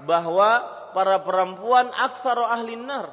[0.05, 0.61] bahwa
[0.93, 3.09] para perempuan aksaro ahli nar.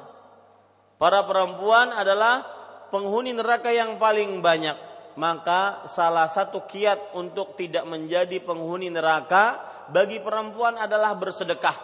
[1.01, 2.45] Para perempuan adalah
[2.93, 4.77] penghuni neraka yang paling banyak.
[5.17, 11.77] Maka salah satu kiat untuk tidak menjadi penghuni neraka bagi perempuan adalah bersedekah.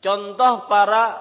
[0.00, 1.18] Contoh para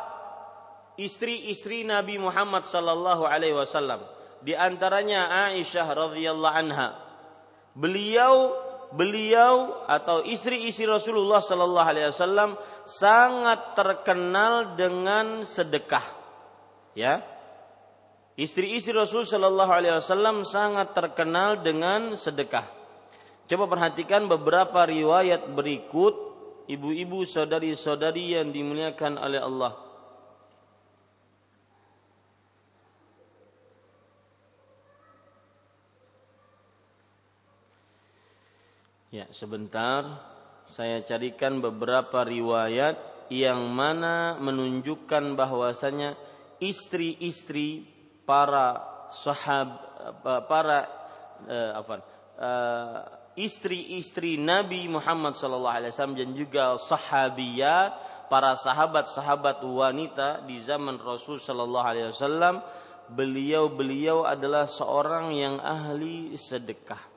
[0.96, 4.04] istri-istri Nabi Muhammad sallallahu alaihi wasallam
[4.46, 7.02] di antaranya Aisyah radhiyallahu anha.
[7.76, 8.56] Beliau
[8.94, 12.56] beliau atau istri-istri Rasulullah sallallahu alaihi wasallam
[12.86, 16.06] sangat terkenal dengan sedekah.
[16.94, 17.26] Ya.
[18.36, 22.68] Istri-istri Rasul sallallahu alaihi wasallam sangat terkenal dengan sedekah.
[23.46, 26.18] Coba perhatikan beberapa riwayat berikut
[26.66, 29.74] ibu-ibu saudari-saudari yang dimuliakan oleh Allah.
[39.14, 40.04] Ya, sebentar
[40.74, 46.18] saya carikan beberapa riwayat yang mana menunjukkan bahwasanya
[46.60, 47.88] istri-istri
[48.28, 48.82] para
[49.16, 49.80] sahab
[50.50, 50.90] para
[51.48, 51.94] eh, apa
[52.36, 53.02] eh,
[53.36, 57.92] istri-istri Nabi Muhammad SAW dan juga sahabiyat
[58.32, 62.64] para sahabat-sahabat wanita di zaman Rasul Sallallahu Alaihi Wasallam
[63.12, 67.14] beliau-beliau adalah seorang yang ahli sedekah.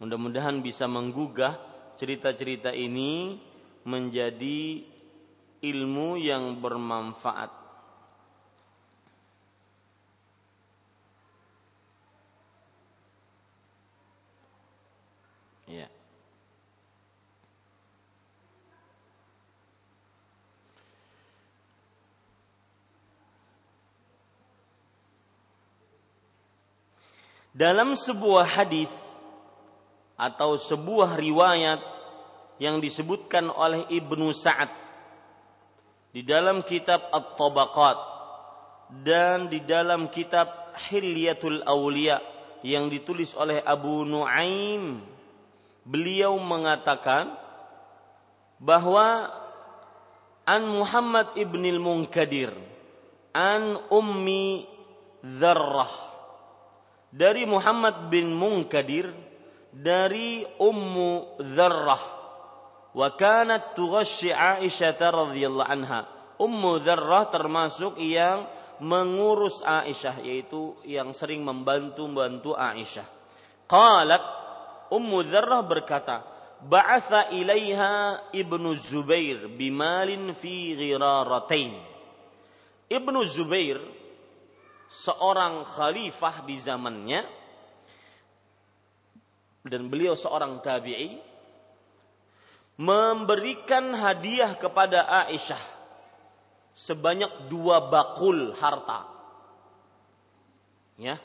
[0.00, 1.60] Mudah-mudahan bisa menggugah
[2.00, 3.38] cerita-cerita ini
[3.86, 4.82] menjadi
[5.62, 7.62] ilmu yang bermanfaat
[15.72, 15.88] Ya.
[27.52, 28.88] Dalam sebuah hadis
[30.16, 31.80] atau sebuah riwayat
[32.56, 34.72] yang disebutkan oleh Ibnu Sa'ad
[36.12, 37.98] di dalam kitab At-Tabaqat
[39.04, 42.20] dan di dalam kitab Hilyatul Awliya
[42.64, 45.02] yang ditulis oleh Abu Nuaim
[45.82, 47.34] beliau mengatakan
[48.62, 49.32] bahwa
[50.46, 52.54] an Muhammad ibnil Munkadir
[53.34, 54.68] an Ummi
[55.40, 56.11] Zarrah
[57.12, 59.12] dari Muhammad bin Munkadir
[59.68, 62.02] dari Ummu Zarrah
[62.92, 66.08] wa kanat tughashshi Aisyah radhiyallahu anha
[66.40, 68.48] Ummu Zarrah termasuk yang
[68.82, 73.06] mengurus Aisyah yaitu yang sering membantu-bantu Aisyah.
[73.70, 74.24] Qalat
[74.92, 76.20] Ummu Dzarrah berkata,
[76.60, 81.72] "Ba'atha ilaiha Ibnu Zubair bimalin fi ghiraratain."
[82.92, 83.80] Ibnu Zubair
[84.92, 87.24] seorang khalifah di zamannya
[89.64, 91.16] dan beliau seorang tabi'i
[92.76, 95.60] memberikan hadiah kepada Aisyah
[96.76, 99.08] sebanyak dua bakul harta.
[101.00, 101.16] Ya.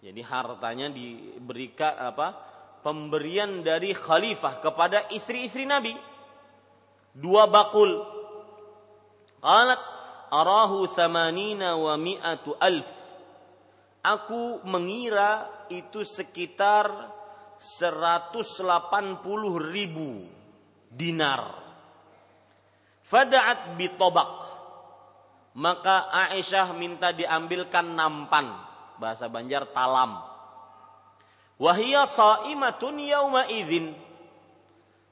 [0.00, 2.32] Jadi hartanya diberikan apa?
[2.80, 5.92] Pemberian dari khalifah kepada istri-istri Nabi.
[7.12, 8.00] Dua bakul.
[9.44, 9.80] Qalat
[10.30, 12.88] arahu thamanina wa mi'atu alf.
[14.00, 16.88] Aku mengira itu sekitar
[17.60, 18.40] 180
[19.68, 20.24] ribu
[20.88, 21.52] dinar.
[23.04, 24.50] Fada'at bitobak
[25.58, 28.54] maka Aisyah minta diambilkan nampan
[29.02, 30.22] bahasa Banjar talam
[31.58, 33.98] wahia saimatun yauma idzin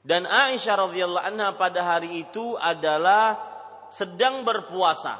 [0.07, 3.35] dan Aisyah radhiyallahu anha pada hari itu adalah
[3.89, 5.19] sedang berpuasa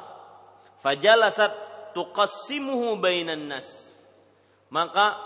[0.86, 1.52] fajalasat
[1.98, 3.68] tuqassimuhu bainan nas
[4.70, 5.18] maka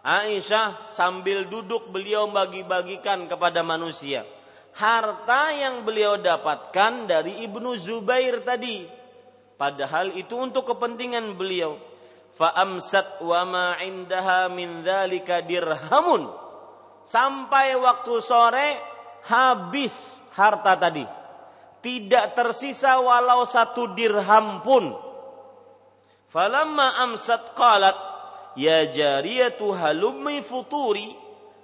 [0.00, 4.24] Aisyah sambil duduk beliau bagi-bagikan kepada manusia
[4.72, 9.00] harta yang beliau dapatkan dari Ibnu Zubair tadi
[9.60, 11.76] Padahal itu untuk kepentingan beliau.
[12.40, 16.32] Fa'amsat wa ma indaha min dzalika dirhamun.
[17.04, 18.68] Sampai waktu sore
[19.28, 19.92] habis
[20.32, 21.04] harta tadi.
[21.80, 24.92] Tidak tersisa walau satu dirham pun.
[26.28, 27.96] Falamma amsat qalat
[28.54, 31.16] ya jariyatu halummi futuri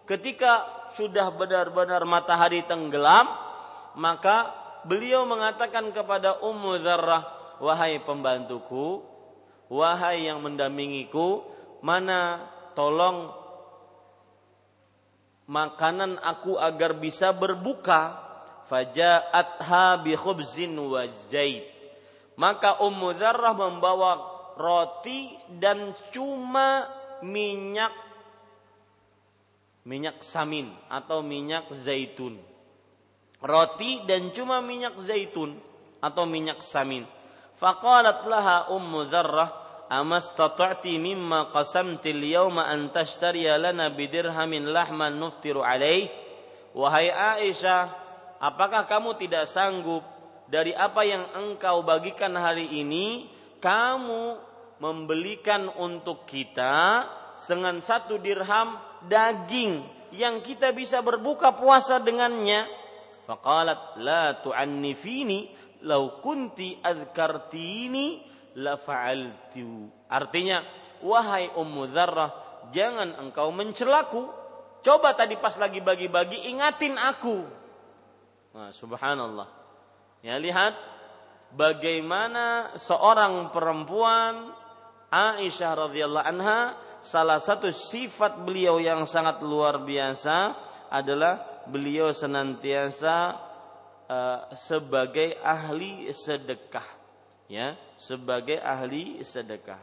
[0.08, 3.28] ketika sudah benar-benar matahari tenggelam
[3.96, 4.52] maka
[4.86, 7.24] beliau mengatakan kepada Ummu Zarrah
[7.58, 9.02] wahai pembantuku,
[9.72, 11.42] wahai yang mendampingiku,
[11.80, 12.44] mana
[12.76, 13.32] tolong
[15.48, 18.26] makanan aku agar bisa berbuka.
[18.66, 21.66] Faja'atha bi khubzin wa zaid.
[22.36, 24.12] Maka Ummu Dzarrah membawa
[24.58, 26.84] roti dan cuma
[27.24, 27.92] minyak
[29.86, 32.36] minyak samin atau minyak zaitun.
[33.40, 35.56] Roti dan cuma minyak zaitun
[36.02, 37.06] atau minyak samin.
[37.56, 39.50] Faqalat laha Ummu Dzarrah
[39.88, 46.10] amastata'ti mimma qasamti al-yawma an tashtariya lana bidirhamin lahman nuftiru alaih.
[46.76, 48.05] Wahai Aisyah,
[48.41, 50.03] apakah kamu tidak sanggup
[50.47, 53.26] dari apa yang engkau bagikan hari ini,
[53.59, 54.39] kamu
[54.78, 57.07] membelikan untuk kita
[57.49, 58.78] dengan satu dirham
[59.09, 59.82] daging
[60.14, 62.68] yang kita bisa berbuka puasa dengannya?
[63.26, 65.51] Faqalat la tu'annifini
[65.82, 68.22] lau kunti adkartini
[68.62, 69.91] la fa'altu.
[70.07, 70.62] Artinya,
[71.03, 72.30] wahai Ummu Dzarrah,
[72.70, 74.30] jangan engkau mencelaku.
[74.87, 77.65] Coba tadi pas lagi bagi-bagi ingatin aku.
[78.57, 79.48] Nah, subhanallah.
[80.24, 80.72] Ya lihat
[81.52, 84.57] bagaimana seorang perempuan
[85.12, 90.57] Aisyah radhiyallahu anha salah satu sifat beliau yang sangat luar biasa
[90.88, 93.46] adalah beliau senantiasa
[94.07, 96.86] Eh, sebagai ahli sedekah
[97.50, 99.82] ya sebagai ahli sedekah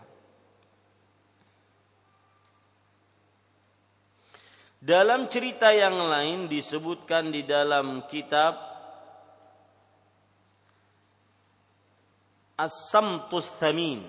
[4.83, 8.59] dalam cerita yang lain disebutkan di dalam kitab
[12.59, 14.03] As-Samtus Thamin.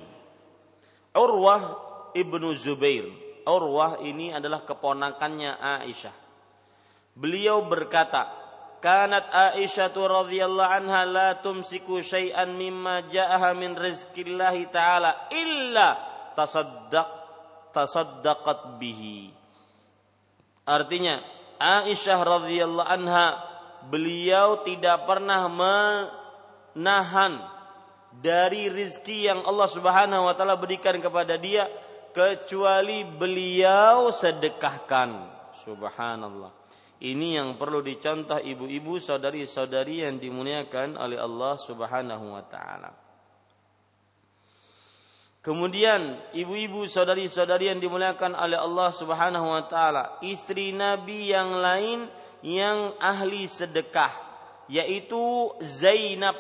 [1.15, 1.63] Urwah
[2.11, 3.07] ibnu Zubair.
[3.47, 6.17] Urwah ini adalah keponakannya Aisyah.
[7.15, 8.35] Beliau berkata
[8.83, 15.89] kanat Aisyah radhiyallahu anha la tumsiku syai'an mimma ja'aha min rizqillahi ta'ala illa
[16.35, 17.09] tasaddaq
[17.71, 19.44] tasaddaqat bihi.
[20.65, 21.21] Artinya
[21.61, 23.37] Aisyah radhiyallahu anha
[23.89, 27.33] beliau tidak pernah menahan
[28.17, 31.69] dari rizki yang Allah Subhanahu wa taala berikan kepada dia
[32.17, 35.35] kecuali beliau sedekahkan.
[35.61, 36.65] Subhanallah.
[37.05, 43.04] Ini yang perlu dicontoh ibu-ibu saudari-saudari yang dimuliakan oleh Allah Subhanahu wa taala.
[45.45, 52.09] Kemudian ibu-ibu saudari-saudari yang dimuliakan oleh Allah Subhanahu wa taala, istri Nabi yang lain
[52.41, 54.09] yang ahli sedekah
[54.73, 56.33] yaitu Zainab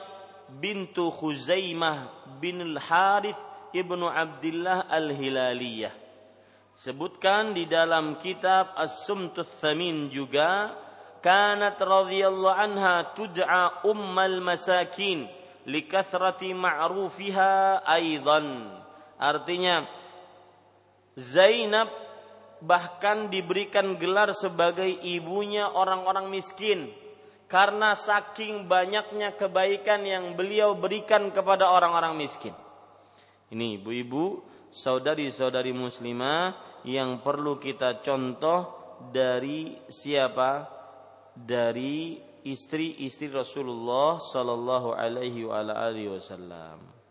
[0.57, 2.09] bintu Khuzaimah
[2.41, 3.37] bin Al-Harith
[3.77, 5.93] ibnu Abdullah Al-Hilaliyah.
[6.73, 10.73] Sebutkan di dalam kitab As-Sumtuth Thamin juga
[11.21, 15.29] kanat radhiyallahu anha tud'a ummal masakin
[15.69, 18.81] likathrati ma'rufiha aidan
[19.25, 19.89] Artinya
[21.17, 21.89] Zainab
[22.61, 26.93] bahkan diberikan gelar sebagai ibunya orang-orang miskin
[27.49, 32.53] karena saking banyaknya kebaikan yang beliau berikan kepada orang-orang miskin.
[33.53, 38.75] Ini ibu-ibu, saudari-saudari muslimah yang perlu kita contoh
[39.13, 40.73] dari siapa?
[41.35, 45.47] Dari istri-istri Rasulullah sallallahu alaihi
[46.11, 47.04] wasallam.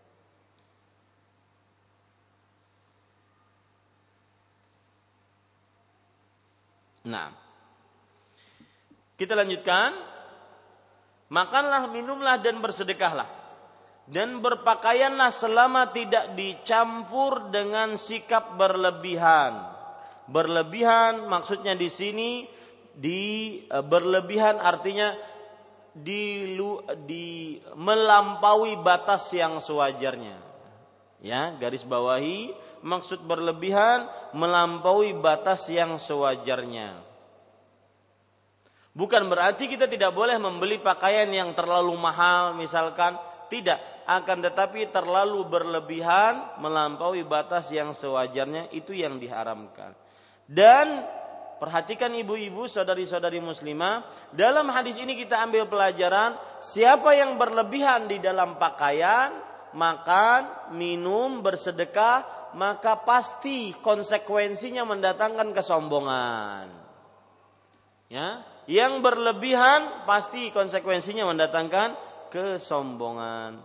[7.03, 7.35] Nah,
[9.19, 9.91] kita lanjutkan.
[11.33, 13.25] Makanlah, minumlah dan bersedekahlah.
[14.03, 19.71] Dan berpakaianlah selama tidak dicampur dengan sikap berlebihan.
[20.27, 22.43] Berlebihan maksudnya di sini
[22.93, 23.21] di
[23.65, 25.15] e, berlebihan artinya
[25.95, 26.53] di,
[27.07, 30.37] di melampaui batas yang sewajarnya.
[31.23, 32.51] Ya, garis bawahi
[32.83, 34.05] maksud berlebihan
[34.35, 36.99] melampaui batas yang sewajarnya.
[38.93, 43.17] Bukan berarti kita tidak boleh membeli pakaian yang terlalu mahal misalkan,
[43.49, 49.97] tidak, akan tetapi terlalu berlebihan melampaui batas yang sewajarnya itu yang diharamkan.
[50.45, 51.01] Dan
[51.57, 58.61] perhatikan ibu-ibu, saudari-saudari muslimah, dalam hadis ini kita ambil pelajaran siapa yang berlebihan di dalam
[58.61, 59.33] pakaian,
[59.73, 66.67] makan, minum, bersedekah maka pasti konsekuensinya mendatangkan kesombongan.
[68.13, 71.97] Ya, yang berlebihan pasti konsekuensinya mendatangkan
[72.31, 73.59] kesombongan.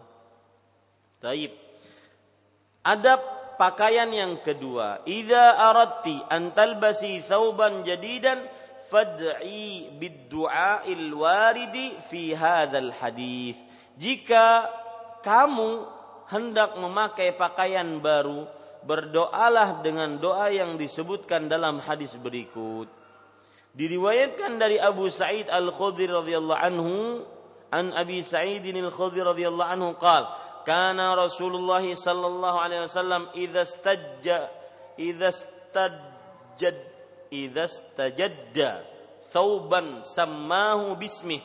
[1.21, 1.53] Taib.
[2.83, 3.21] Ada
[3.61, 5.05] pakaian yang kedua.
[5.05, 8.47] Idza aradti an talbasi thawban jadidan
[8.89, 13.59] fad'i bid-du'a'il waridi fi hadzal hadis.
[13.99, 14.71] Jika
[15.21, 15.85] kamu
[16.31, 18.47] hendak memakai pakaian baru,
[18.85, 22.91] berdoalah dengan doa yang disebutkan dalam hadis berikut.
[23.75, 27.23] Diriwayatkan dari Abu Sa'id Al-Khudri radhiyallahu anhu
[27.71, 30.27] an Abi Sa'id Al-Khudri radhiyallahu anhu qal
[30.69, 34.39] kana Rasulullah sallallahu alaihi wasallam idza stajja
[35.01, 36.77] idza stajjad
[37.33, 38.71] idza stajadda
[39.33, 41.41] thawban sammahu bismih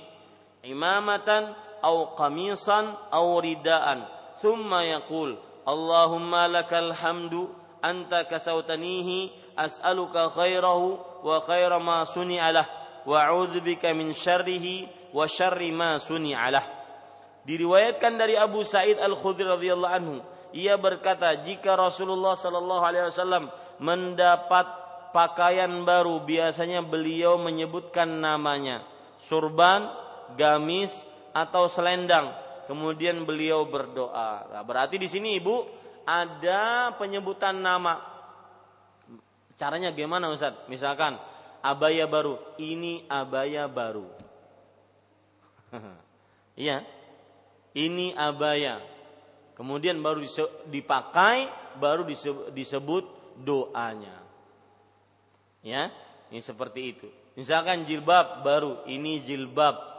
[0.64, 4.08] imamatan aw qamisan aw ridaan
[4.40, 7.47] thumma yaqul Allahumma lakal hamdu
[7.80, 12.68] anta kasautanihi as'aluka khairahu wa khaira ma suni'alah
[13.07, 16.64] wa a'udzubika min syarrihi wa syarri ma suni'alah.
[17.43, 20.24] Diriwayatkan dari Abu Sa'id Al-Khudri radhiyallahu anhu,
[20.55, 23.51] ia berkata, jika Rasulullah sallallahu alaihi wasallam
[23.84, 24.64] mendapat
[25.11, 28.88] pakaian baru, biasanya beliau menyebutkan namanya,
[29.28, 29.91] surban,
[30.39, 30.95] gamis,
[31.34, 34.49] atau selendang kemudian beliau berdoa.
[34.51, 35.55] Nah, berarti di sini Ibu
[36.03, 37.99] ada penyebutan nama.
[39.55, 40.55] Caranya gimana Ustaz?
[40.68, 41.16] Misalkan
[41.64, 44.07] abaya baru, ini abaya baru.
[46.53, 46.86] Iya.
[47.74, 48.78] ini abaya.
[49.57, 50.22] Kemudian baru
[50.70, 51.49] dipakai,
[51.82, 52.05] baru
[52.53, 53.05] disebut
[53.41, 54.22] doanya.
[55.66, 55.89] Ya,
[56.30, 57.09] ini seperti itu.
[57.34, 59.93] Misalkan jilbab baru, ini jilbab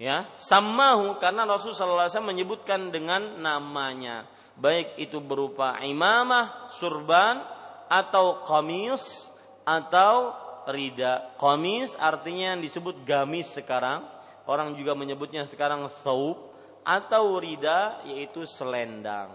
[0.00, 4.24] ya samahu karena Rasul sallallahu alaihi menyebutkan dengan namanya.
[4.56, 7.44] Baik itu berupa imamah surban
[7.88, 9.28] atau kamis
[9.64, 10.36] atau
[10.68, 11.36] rida.
[11.36, 14.04] Kamis artinya yang disebut gamis sekarang.
[14.48, 16.52] Orang juga menyebutnya sekarang saub
[16.84, 19.32] atau rida yaitu selendang.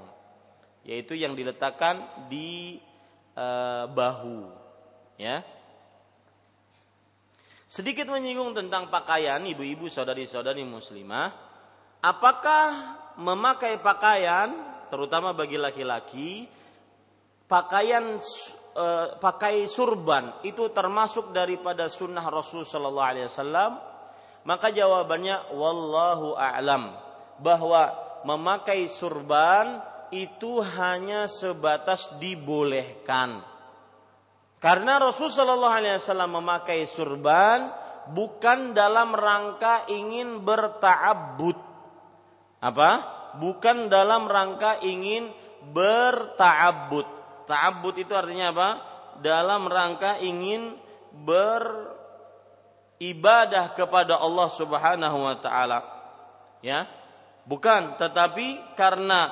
[0.85, 2.77] Yaitu yang diletakkan di
[3.33, 3.47] e,
[3.89, 4.53] bahu.
[5.17, 5.41] Ya
[7.75, 11.27] Sedikit menyinggung tentang pakaian ibu-ibu saudari-saudari muslimah.
[11.99, 14.55] Apakah memakai pakaian
[14.87, 16.47] terutama bagi laki-laki
[17.51, 18.15] pakaian
[18.71, 18.87] e,
[19.19, 23.71] pakai surban itu termasuk daripada sunnah Rasul Shallallahu Alaihi Wasallam?
[24.47, 26.95] Maka jawabannya wallahu a'lam
[27.43, 27.91] bahwa
[28.23, 29.83] memakai surban
[30.15, 33.43] itu hanya sebatas dibolehkan
[34.65, 37.69] karena Rasul Shallallahu Alaihi Wasallam memakai surban
[38.09, 41.53] bukan dalam rangka ingin bertaabud.
[42.65, 43.13] Apa?
[43.37, 45.29] Bukan dalam rangka ingin
[45.69, 47.05] berta'abbud.
[47.45, 48.81] Ta'abbud itu artinya apa?
[49.21, 50.73] Dalam rangka ingin
[51.13, 51.85] beribadah
[53.77, 55.85] kepada Allah Subhanahu wa taala.
[56.65, 56.89] Ya.
[57.45, 59.29] Bukan, tetapi karena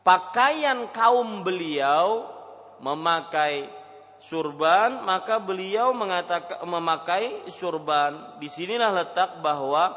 [0.00, 2.32] pakaian kaum beliau
[2.80, 3.83] memakai
[4.24, 8.40] surban, maka beliau mengatakan memakai surban.
[8.40, 9.92] Di sinilah letak bahwa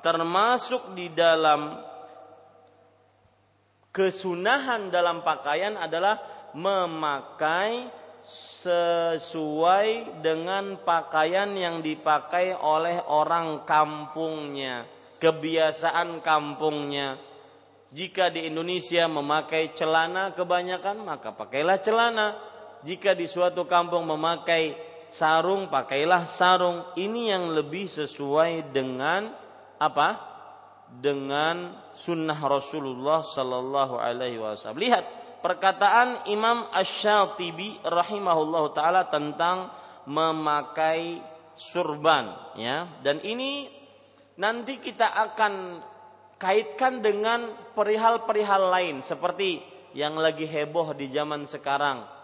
[0.00, 1.76] termasuk di dalam
[3.92, 6.20] kesunahan dalam pakaian adalah
[6.56, 7.92] memakai
[8.64, 14.88] sesuai dengan pakaian yang dipakai oleh orang kampungnya,
[15.20, 17.20] kebiasaan kampungnya.
[17.94, 22.45] Jika di Indonesia memakai celana kebanyakan, maka pakailah celana
[22.86, 24.78] jika di suatu kampung memakai
[25.10, 26.86] sarung, pakailah sarung.
[26.94, 29.34] Ini yang lebih sesuai dengan
[29.82, 30.22] apa?
[30.86, 34.78] Dengan sunnah Rasulullah Sallallahu Alaihi Wasallam.
[34.78, 35.04] Lihat
[35.42, 39.74] perkataan Imam Ash-Shatibi rahimahullah taala tentang
[40.06, 41.18] memakai
[41.58, 43.66] surban ya dan ini
[44.38, 45.82] nanti kita akan
[46.38, 49.64] kaitkan dengan perihal-perihal lain seperti
[49.96, 52.15] yang lagi heboh di zaman sekarang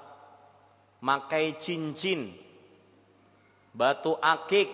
[1.03, 2.33] makai cincin,
[3.75, 4.71] batu akik.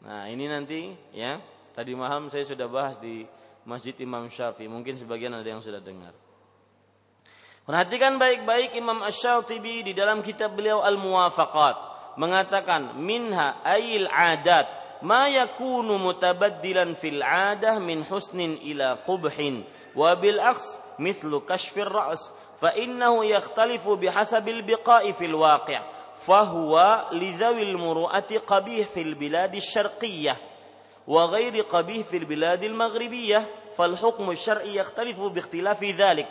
[0.00, 1.42] Nah, ini nanti ya.
[1.76, 3.26] Tadi malam saya sudah bahas di
[3.68, 4.66] Masjid Imam Syafi'i.
[4.66, 6.16] Mungkin sebagian ada yang sudah dengar.
[7.68, 14.66] Perhatikan baik-baik Imam Ash-Shatibi di dalam kitab beliau Al-Muwafaqat mengatakan minha ayil adat
[15.06, 19.62] ma yakunu mutabaddilan fil adah min husnin ila qubhin
[19.94, 22.20] wa bil aks mithlu kashfir ra's
[22.61, 25.81] فإنه يختلف بحسب البقاء في الواقع
[26.25, 30.37] فهو لذوي المروءة قبيح في البلاد الشرقية
[31.07, 36.27] وغير قبيح في البلاد المغربية فالحكم الشرعي يختلف باختلاف ذلك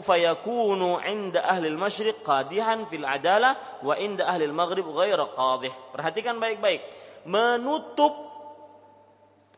[0.00, 6.80] فيكون عند أهل المشرق قادحا في العدالة وعند أهل المغرب غير قاضح perhatikan baik-baik
[7.28, 8.14] menutup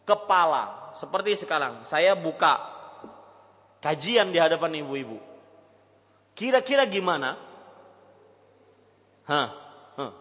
[0.03, 2.59] kepala seperti sekarang saya buka
[3.79, 5.23] kajian di hadapan ibu-ibu
[6.38, 7.34] Kira-kira gimana?
[9.26, 9.50] Hah,
[9.98, 10.14] huh.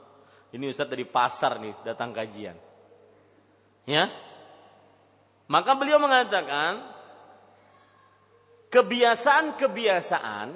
[0.56, 2.56] Ini Ustadz dari pasar nih datang kajian.
[3.84, 4.08] Ya.
[5.46, 6.80] Maka beliau mengatakan
[8.72, 10.48] kebiasaan-kebiasaan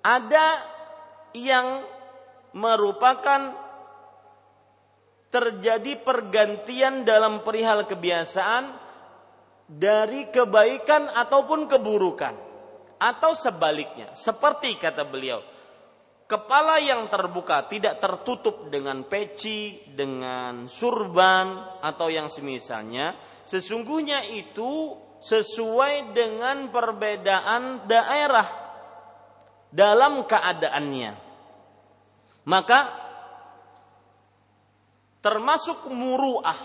[0.00, 0.46] ada
[1.36, 1.84] yang
[2.56, 3.52] merupakan
[5.28, 8.74] terjadi pergantian dalam perihal kebiasaan
[9.68, 12.49] dari kebaikan ataupun keburukan
[13.00, 15.40] atau sebaliknya seperti kata beliau
[16.28, 23.16] kepala yang terbuka tidak tertutup dengan peci dengan surban atau yang semisalnya
[23.48, 28.48] sesungguhnya itu sesuai dengan perbedaan daerah
[29.68, 31.12] dalam keadaannya.
[32.48, 32.80] Maka
[35.20, 36.56] termasuk muruah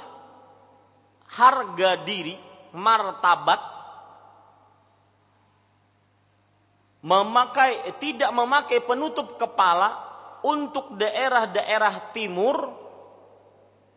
[1.35, 2.39] harga diri
[2.71, 3.74] martabat
[7.05, 9.93] memakai tidak memakai penutup kepala
[10.41, 12.57] untuk daerah-daerah timur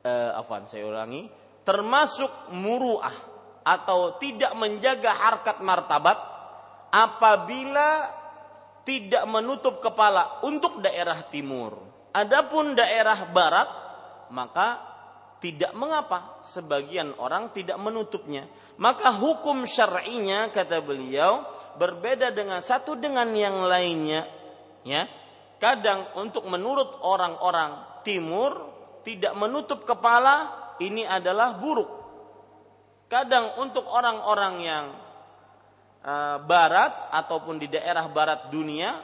[0.05, 1.25] eh, afan saya ulangi
[1.65, 3.17] termasuk muruah
[3.65, 6.17] atau tidak menjaga harkat martabat
[6.89, 8.09] apabila
[8.89, 11.77] tidak menutup kepala untuk daerah timur.
[12.17, 13.69] Adapun daerah barat
[14.33, 14.81] maka
[15.45, 18.49] tidak mengapa sebagian orang tidak menutupnya.
[18.81, 21.45] Maka hukum syar'inya kata beliau
[21.79, 24.27] berbeda dengan satu dengan yang lainnya
[24.83, 25.07] ya.
[25.59, 28.71] Kadang untuk menurut orang-orang timur
[29.03, 31.91] tidak menutup kepala ini adalah buruk.
[33.11, 34.85] Kadang untuk orang-orang yang
[36.07, 39.03] uh, barat ataupun di daerah barat dunia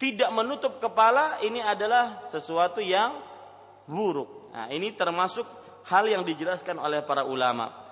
[0.00, 3.16] tidak menutup kepala ini adalah sesuatu yang
[3.84, 4.52] buruk.
[4.56, 5.44] Nah ini termasuk
[5.84, 7.85] hal yang dijelaskan oleh para ulama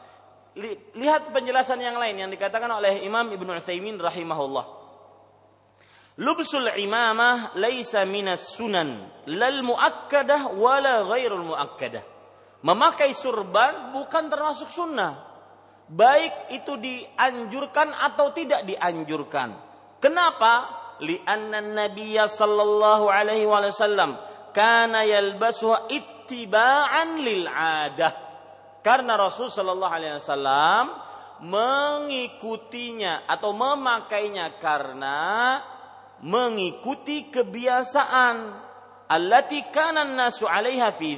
[0.94, 4.86] lihat penjelasan yang lain yang dikatakan oleh Imam Ibnu Utsaimin rahimahullah.
[6.22, 12.06] Lubsul imamah laisa minas sunan lal muakkadah wala ghairul muakkadah.
[12.62, 15.26] Memakai surban bukan termasuk sunnah.
[15.90, 19.58] Baik itu dianjurkan atau tidak dianjurkan.
[20.00, 20.80] Kenapa?
[21.02, 24.14] Lianna Nabiya sallallahu alaihi wasallam
[24.54, 28.23] kana yalbasuha ittiba'an lil 'adah
[28.84, 30.84] karena Rasul Shallallahu Alaihi Wasallam
[31.40, 35.58] mengikutinya atau memakainya karena
[36.20, 38.36] mengikuti kebiasaan
[39.08, 41.16] allati kana nasu 'alaiha fi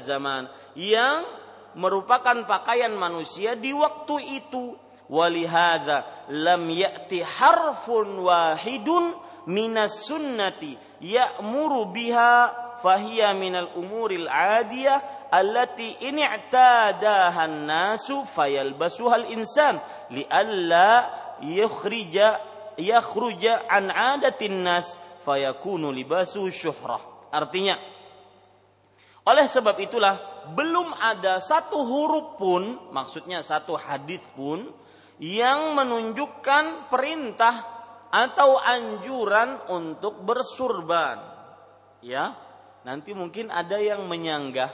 [0.00, 1.28] zaman yang
[1.76, 4.80] merupakan pakaian manusia di waktu itu.
[5.12, 9.12] Walihada lam ya'ti harfun wahidun
[9.44, 10.72] minas sunnati
[11.04, 19.78] ya'muru biha fahiya minal umuril adiyah allati in i'tadaha an-nasu fayalbasuha al-insan
[20.10, 21.08] li'alla
[21.40, 22.42] yukhrija
[22.76, 27.78] yakhruja an 'adatin nas fayakunu libasu syuhrah artinya
[29.22, 34.66] oleh sebab itulah belum ada satu huruf pun maksudnya satu hadis pun
[35.22, 37.72] yang menunjukkan perintah
[38.12, 41.22] atau anjuran untuk bersurban.
[42.04, 42.34] Ya,
[42.82, 44.70] nanti mungkin ada yang menyanggah,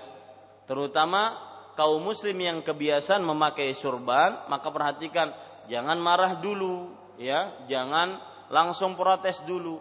[0.68, 1.36] terutama
[1.78, 5.30] kaum muslim yang kebiasaan memakai surban, maka perhatikan
[5.70, 6.90] jangan marah dulu,
[7.20, 8.18] ya, jangan
[8.50, 9.78] langsung protes dulu.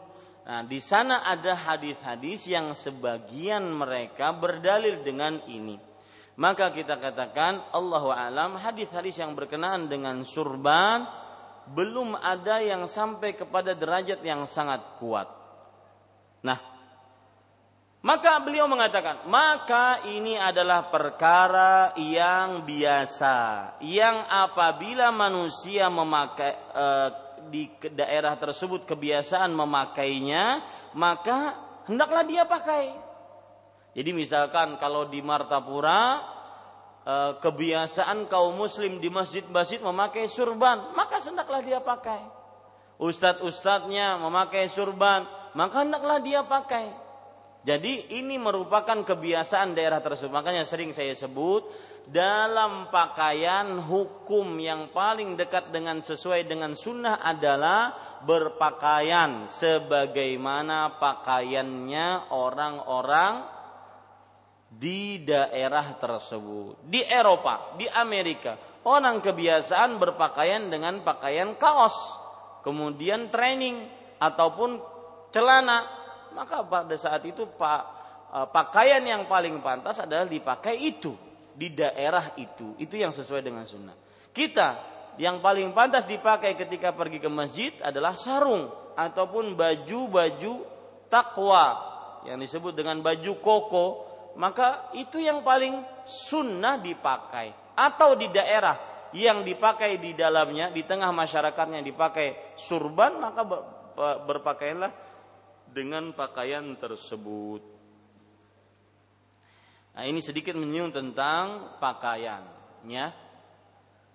[0.47, 5.75] Nah, di sana ada hadis-hadis yang sebagian mereka berdalil dengan ini.
[6.37, 11.03] Maka kita katakan Allahu alam hadis-hadis yang berkenaan dengan surban
[11.73, 15.27] belum ada yang sampai kepada derajat yang sangat kuat.
[16.45, 16.76] Nah,
[18.05, 26.85] maka beliau mengatakan, maka ini adalah perkara yang biasa, yang apabila manusia memakai e,
[27.47, 27.63] di
[27.95, 30.61] daerah tersebut kebiasaan memakainya,
[30.93, 31.57] maka
[31.89, 32.93] hendaklah dia pakai.
[33.97, 36.37] Jadi misalkan kalau di Martapura
[37.07, 42.19] Eh, kebiasaan kaum muslim di masjid-masjid memakai surban, maka hendaklah dia pakai.
[42.99, 45.23] Ustadz-ustadznya memakai surban,
[45.55, 46.91] maka hendaklah dia pakai.
[47.65, 50.31] Jadi ini merupakan kebiasaan daerah tersebut.
[50.31, 51.67] Makanya sering saya sebut
[52.07, 57.91] dalam pakaian hukum yang paling dekat dengan sesuai dengan sunnah adalah
[58.23, 63.57] berpakaian sebagaimana pakaiannya orang-orang
[64.71, 66.79] di daerah tersebut.
[66.87, 68.55] Di Eropa, di Amerika,
[68.87, 71.95] orang kebiasaan berpakaian dengan pakaian kaos,
[72.63, 73.83] kemudian training
[74.19, 74.79] ataupun
[75.35, 76.06] celana.
[76.37, 77.81] Maka pada saat itu pak
[78.29, 81.17] eh, pakaian yang paling pantas adalah dipakai itu
[81.57, 82.77] di daerah itu.
[82.77, 83.97] Itu yang sesuai dengan sunnah.
[84.29, 90.53] Kita yang paling pantas dipakai ketika pergi ke masjid adalah sarung ataupun baju-baju
[91.09, 91.65] takwa
[92.29, 93.85] yang disebut dengan baju koko
[94.37, 98.77] maka itu yang paling sunnah dipakai atau di daerah
[99.17, 103.41] yang dipakai di dalamnya di tengah masyarakatnya dipakai surban maka
[104.27, 105.06] berpakaianlah
[105.77, 107.61] dengan pakaian tersebut.
[109.93, 113.05] Nah, ini sedikit menyinggung tentang pakaiannya.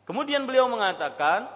[0.03, 1.47] Kemudian beliau mengatakan,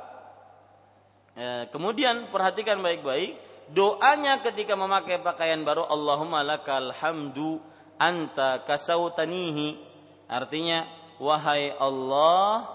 [1.34, 3.34] eh, kemudian perhatikan baik-baik,
[3.74, 7.58] doanya ketika memakai pakaian baru, Allahumma lakal hamdu
[7.98, 9.80] anta kasautanihi
[10.28, 10.84] artinya
[11.16, 12.68] wahai Allah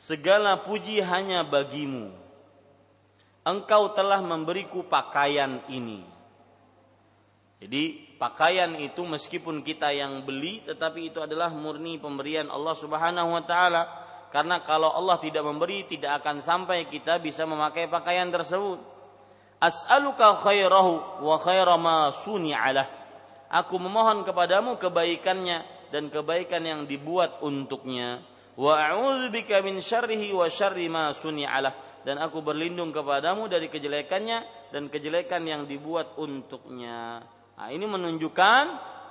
[0.00, 2.21] segala puji hanya bagimu
[3.42, 6.02] engkau telah memberiku pakaian ini.
[7.62, 13.42] Jadi pakaian itu meskipun kita yang beli tetapi itu adalah murni pemberian Allah Subhanahu wa
[13.46, 13.82] taala.
[14.34, 18.80] Karena kalau Allah tidak memberi tidak akan sampai kita bisa memakai pakaian tersebut.
[19.62, 22.88] As'aluka khairahu wa khaira ma suni'alah.
[23.52, 25.62] Aku memohon kepadamu kebaikannya
[25.94, 28.24] dan kebaikan yang dibuat untuknya.
[28.58, 34.90] Wa a'udzubika min syarrihi wa syarri ma suni'alah dan aku berlindung kepadamu dari kejelekannya dan
[34.90, 37.22] kejelekan yang dibuat untuknya.
[37.54, 38.64] Nah, ini menunjukkan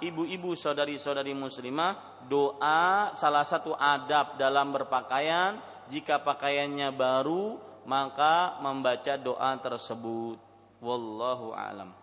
[0.04, 9.56] ibu-ibu saudari-saudari muslimah doa salah satu adab dalam berpakaian jika pakaiannya baru maka membaca doa
[9.58, 10.38] tersebut.
[10.82, 11.94] Wallahu alam.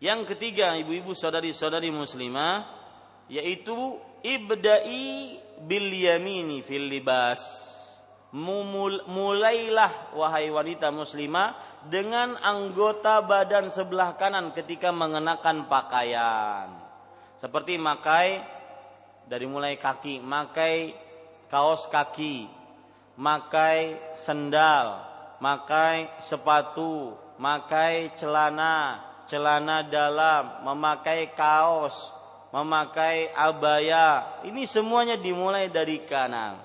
[0.00, 2.64] Yang ketiga, ibu-ibu saudari-saudari muslimah
[3.28, 7.40] yaitu ibda'i bil yamini fil libas.
[8.30, 16.70] Mulailah wahai wanita muslimah dengan anggota badan sebelah kanan ketika mengenakan pakaian.
[17.42, 18.38] Seperti makai
[19.26, 20.94] dari mulai kaki, makai
[21.50, 22.46] kaos kaki,
[23.18, 25.02] makai sendal,
[25.42, 32.12] makai sepatu, makai celana, celana dalam, memakai kaos,
[32.54, 34.38] memakai abaya.
[34.46, 36.60] Ini semuanya dimulai dari kanan.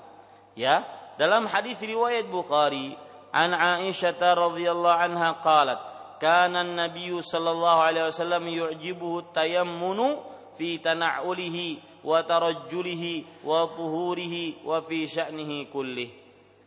[0.55, 2.95] Ya, dalam hadis riwayat Bukhari,
[3.31, 5.79] an Aisyah radhiyallahu anha qalat,
[6.19, 10.23] kana an-nabiy sallallahu alaihi wasallam yu'jibuhu tayammunu
[10.59, 16.11] fi tana'ulihi wa tarajjulihi wa tuhurihi wa fi sya'nihi kullih.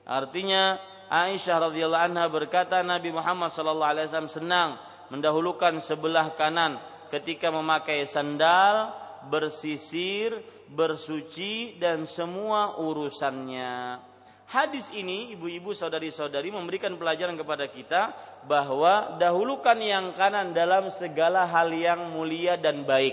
[0.09, 4.71] Artinya Aisyah radhiyallahu anha berkata Nabi Muhammad sallallahu alaihi wasallam senang
[5.09, 6.77] mendahulukan sebelah kanan
[7.09, 8.93] ketika memakai sandal,
[9.33, 14.08] bersisir, bersuci dan semua urusannya.
[14.49, 18.17] Hadis ini ibu-ibu saudari-saudari memberikan pelajaran kepada kita
[18.49, 23.13] bahwa dahulukan yang kanan dalam segala hal yang mulia dan baik.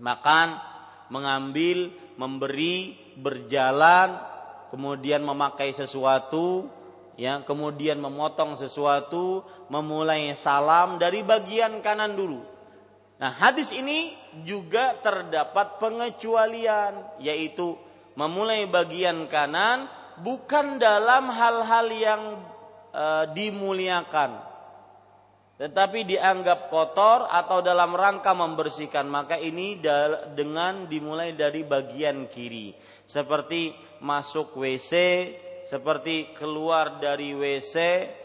[0.00, 0.56] Makan,
[1.12, 4.16] mengambil, memberi, berjalan,
[4.72, 6.72] kemudian memakai sesuatu,
[7.20, 12.40] ya, kemudian memotong sesuatu, memulai salam dari bagian kanan dulu.
[13.20, 14.16] Nah, hadis ini
[14.48, 17.76] juga terdapat pengecualian yaitu
[18.20, 19.88] memulai bagian kanan
[20.20, 22.22] bukan dalam hal-hal yang
[22.92, 24.50] e, dimuliakan
[25.60, 29.04] tetapi dianggap kotor atau dalam rangka membersihkan.
[29.04, 29.76] Maka ini
[30.32, 32.72] dengan dimulai dari bagian kiri
[33.04, 34.92] seperti masuk WC
[35.68, 37.76] seperti keluar dari WC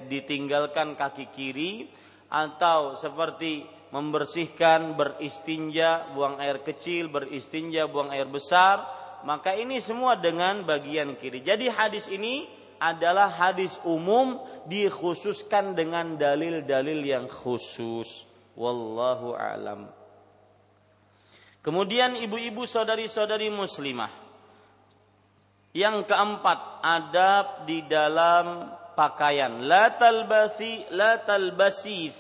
[0.10, 1.86] ditinggalkan kaki kiri
[2.32, 8.82] atau seperti membersihkan beristinja buang air kecil beristinja buang air besar
[9.26, 11.42] maka ini semua dengan bagian kiri.
[11.42, 12.46] Jadi hadis ini
[12.78, 14.38] adalah hadis umum
[14.70, 18.24] dikhususkan dengan dalil-dalil yang khusus.
[18.54, 19.90] Wallahu alam.
[21.66, 24.14] Kemudian ibu-ibu saudari-saudari muslimah.
[25.74, 29.66] Yang keempat, adab di dalam pakaian.
[29.66, 32.14] La talbasi la talbasi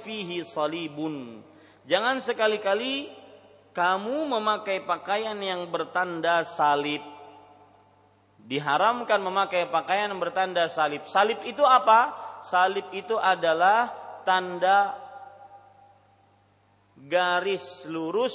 [0.00, 1.44] fihi salibun.
[1.86, 3.19] Jangan sekali-kali
[3.70, 7.02] kamu memakai pakaian yang bertanda salib.
[8.40, 11.06] Diharamkan memakai pakaian yang bertanda salib.
[11.06, 12.10] Salib itu apa?
[12.42, 13.92] Salib itu adalah
[14.26, 14.96] tanda
[16.96, 18.34] garis lurus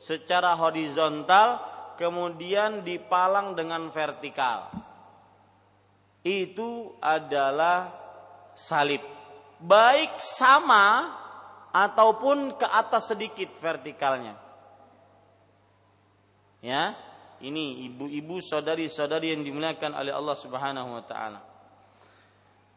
[0.00, 1.60] secara horizontal
[2.00, 4.72] kemudian dipalang dengan vertikal.
[6.24, 7.92] Itu adalah
[8.56, 9.04] salib.
[9.60, 11.12] Baik sama
[11.72, 14.45] ataupun ke atas sedikit vertikalnya.
[16.66, 16.98] Ya,
[17.38, 21.40] ini ibu-ibu saudari-saudari yang dimuliakan oleh Allah Subhanahu wa taala.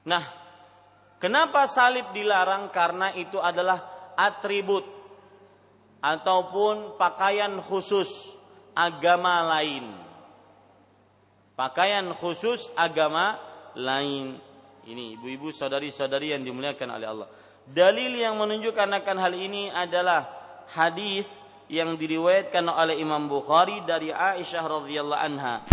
[0.06, 0.24] Nah,
[1.18, 2.70] kenapa salib dilarang?
[2.70, 4.86] Karena itu adalah atribut
[6.06, 8.30] ataupun pakaian khusus
[8.78, 9.90] agama lain.
[11.58, 13.42] Pakaian khusus agama
[13.74, 14.38] lain.
[14.86, 17.30] Ini ibu-ibu saudari-saudari yang dimuliakan oleh Allah.
[17.66, 20.30] Dalil yang menunjukkan akan hal ini adalah
[20.78, 21.26] hadis
[21.70, 25.70] yang diriwayatkan oleh Imam Bukhari dari Aisyah radhiyallahu anha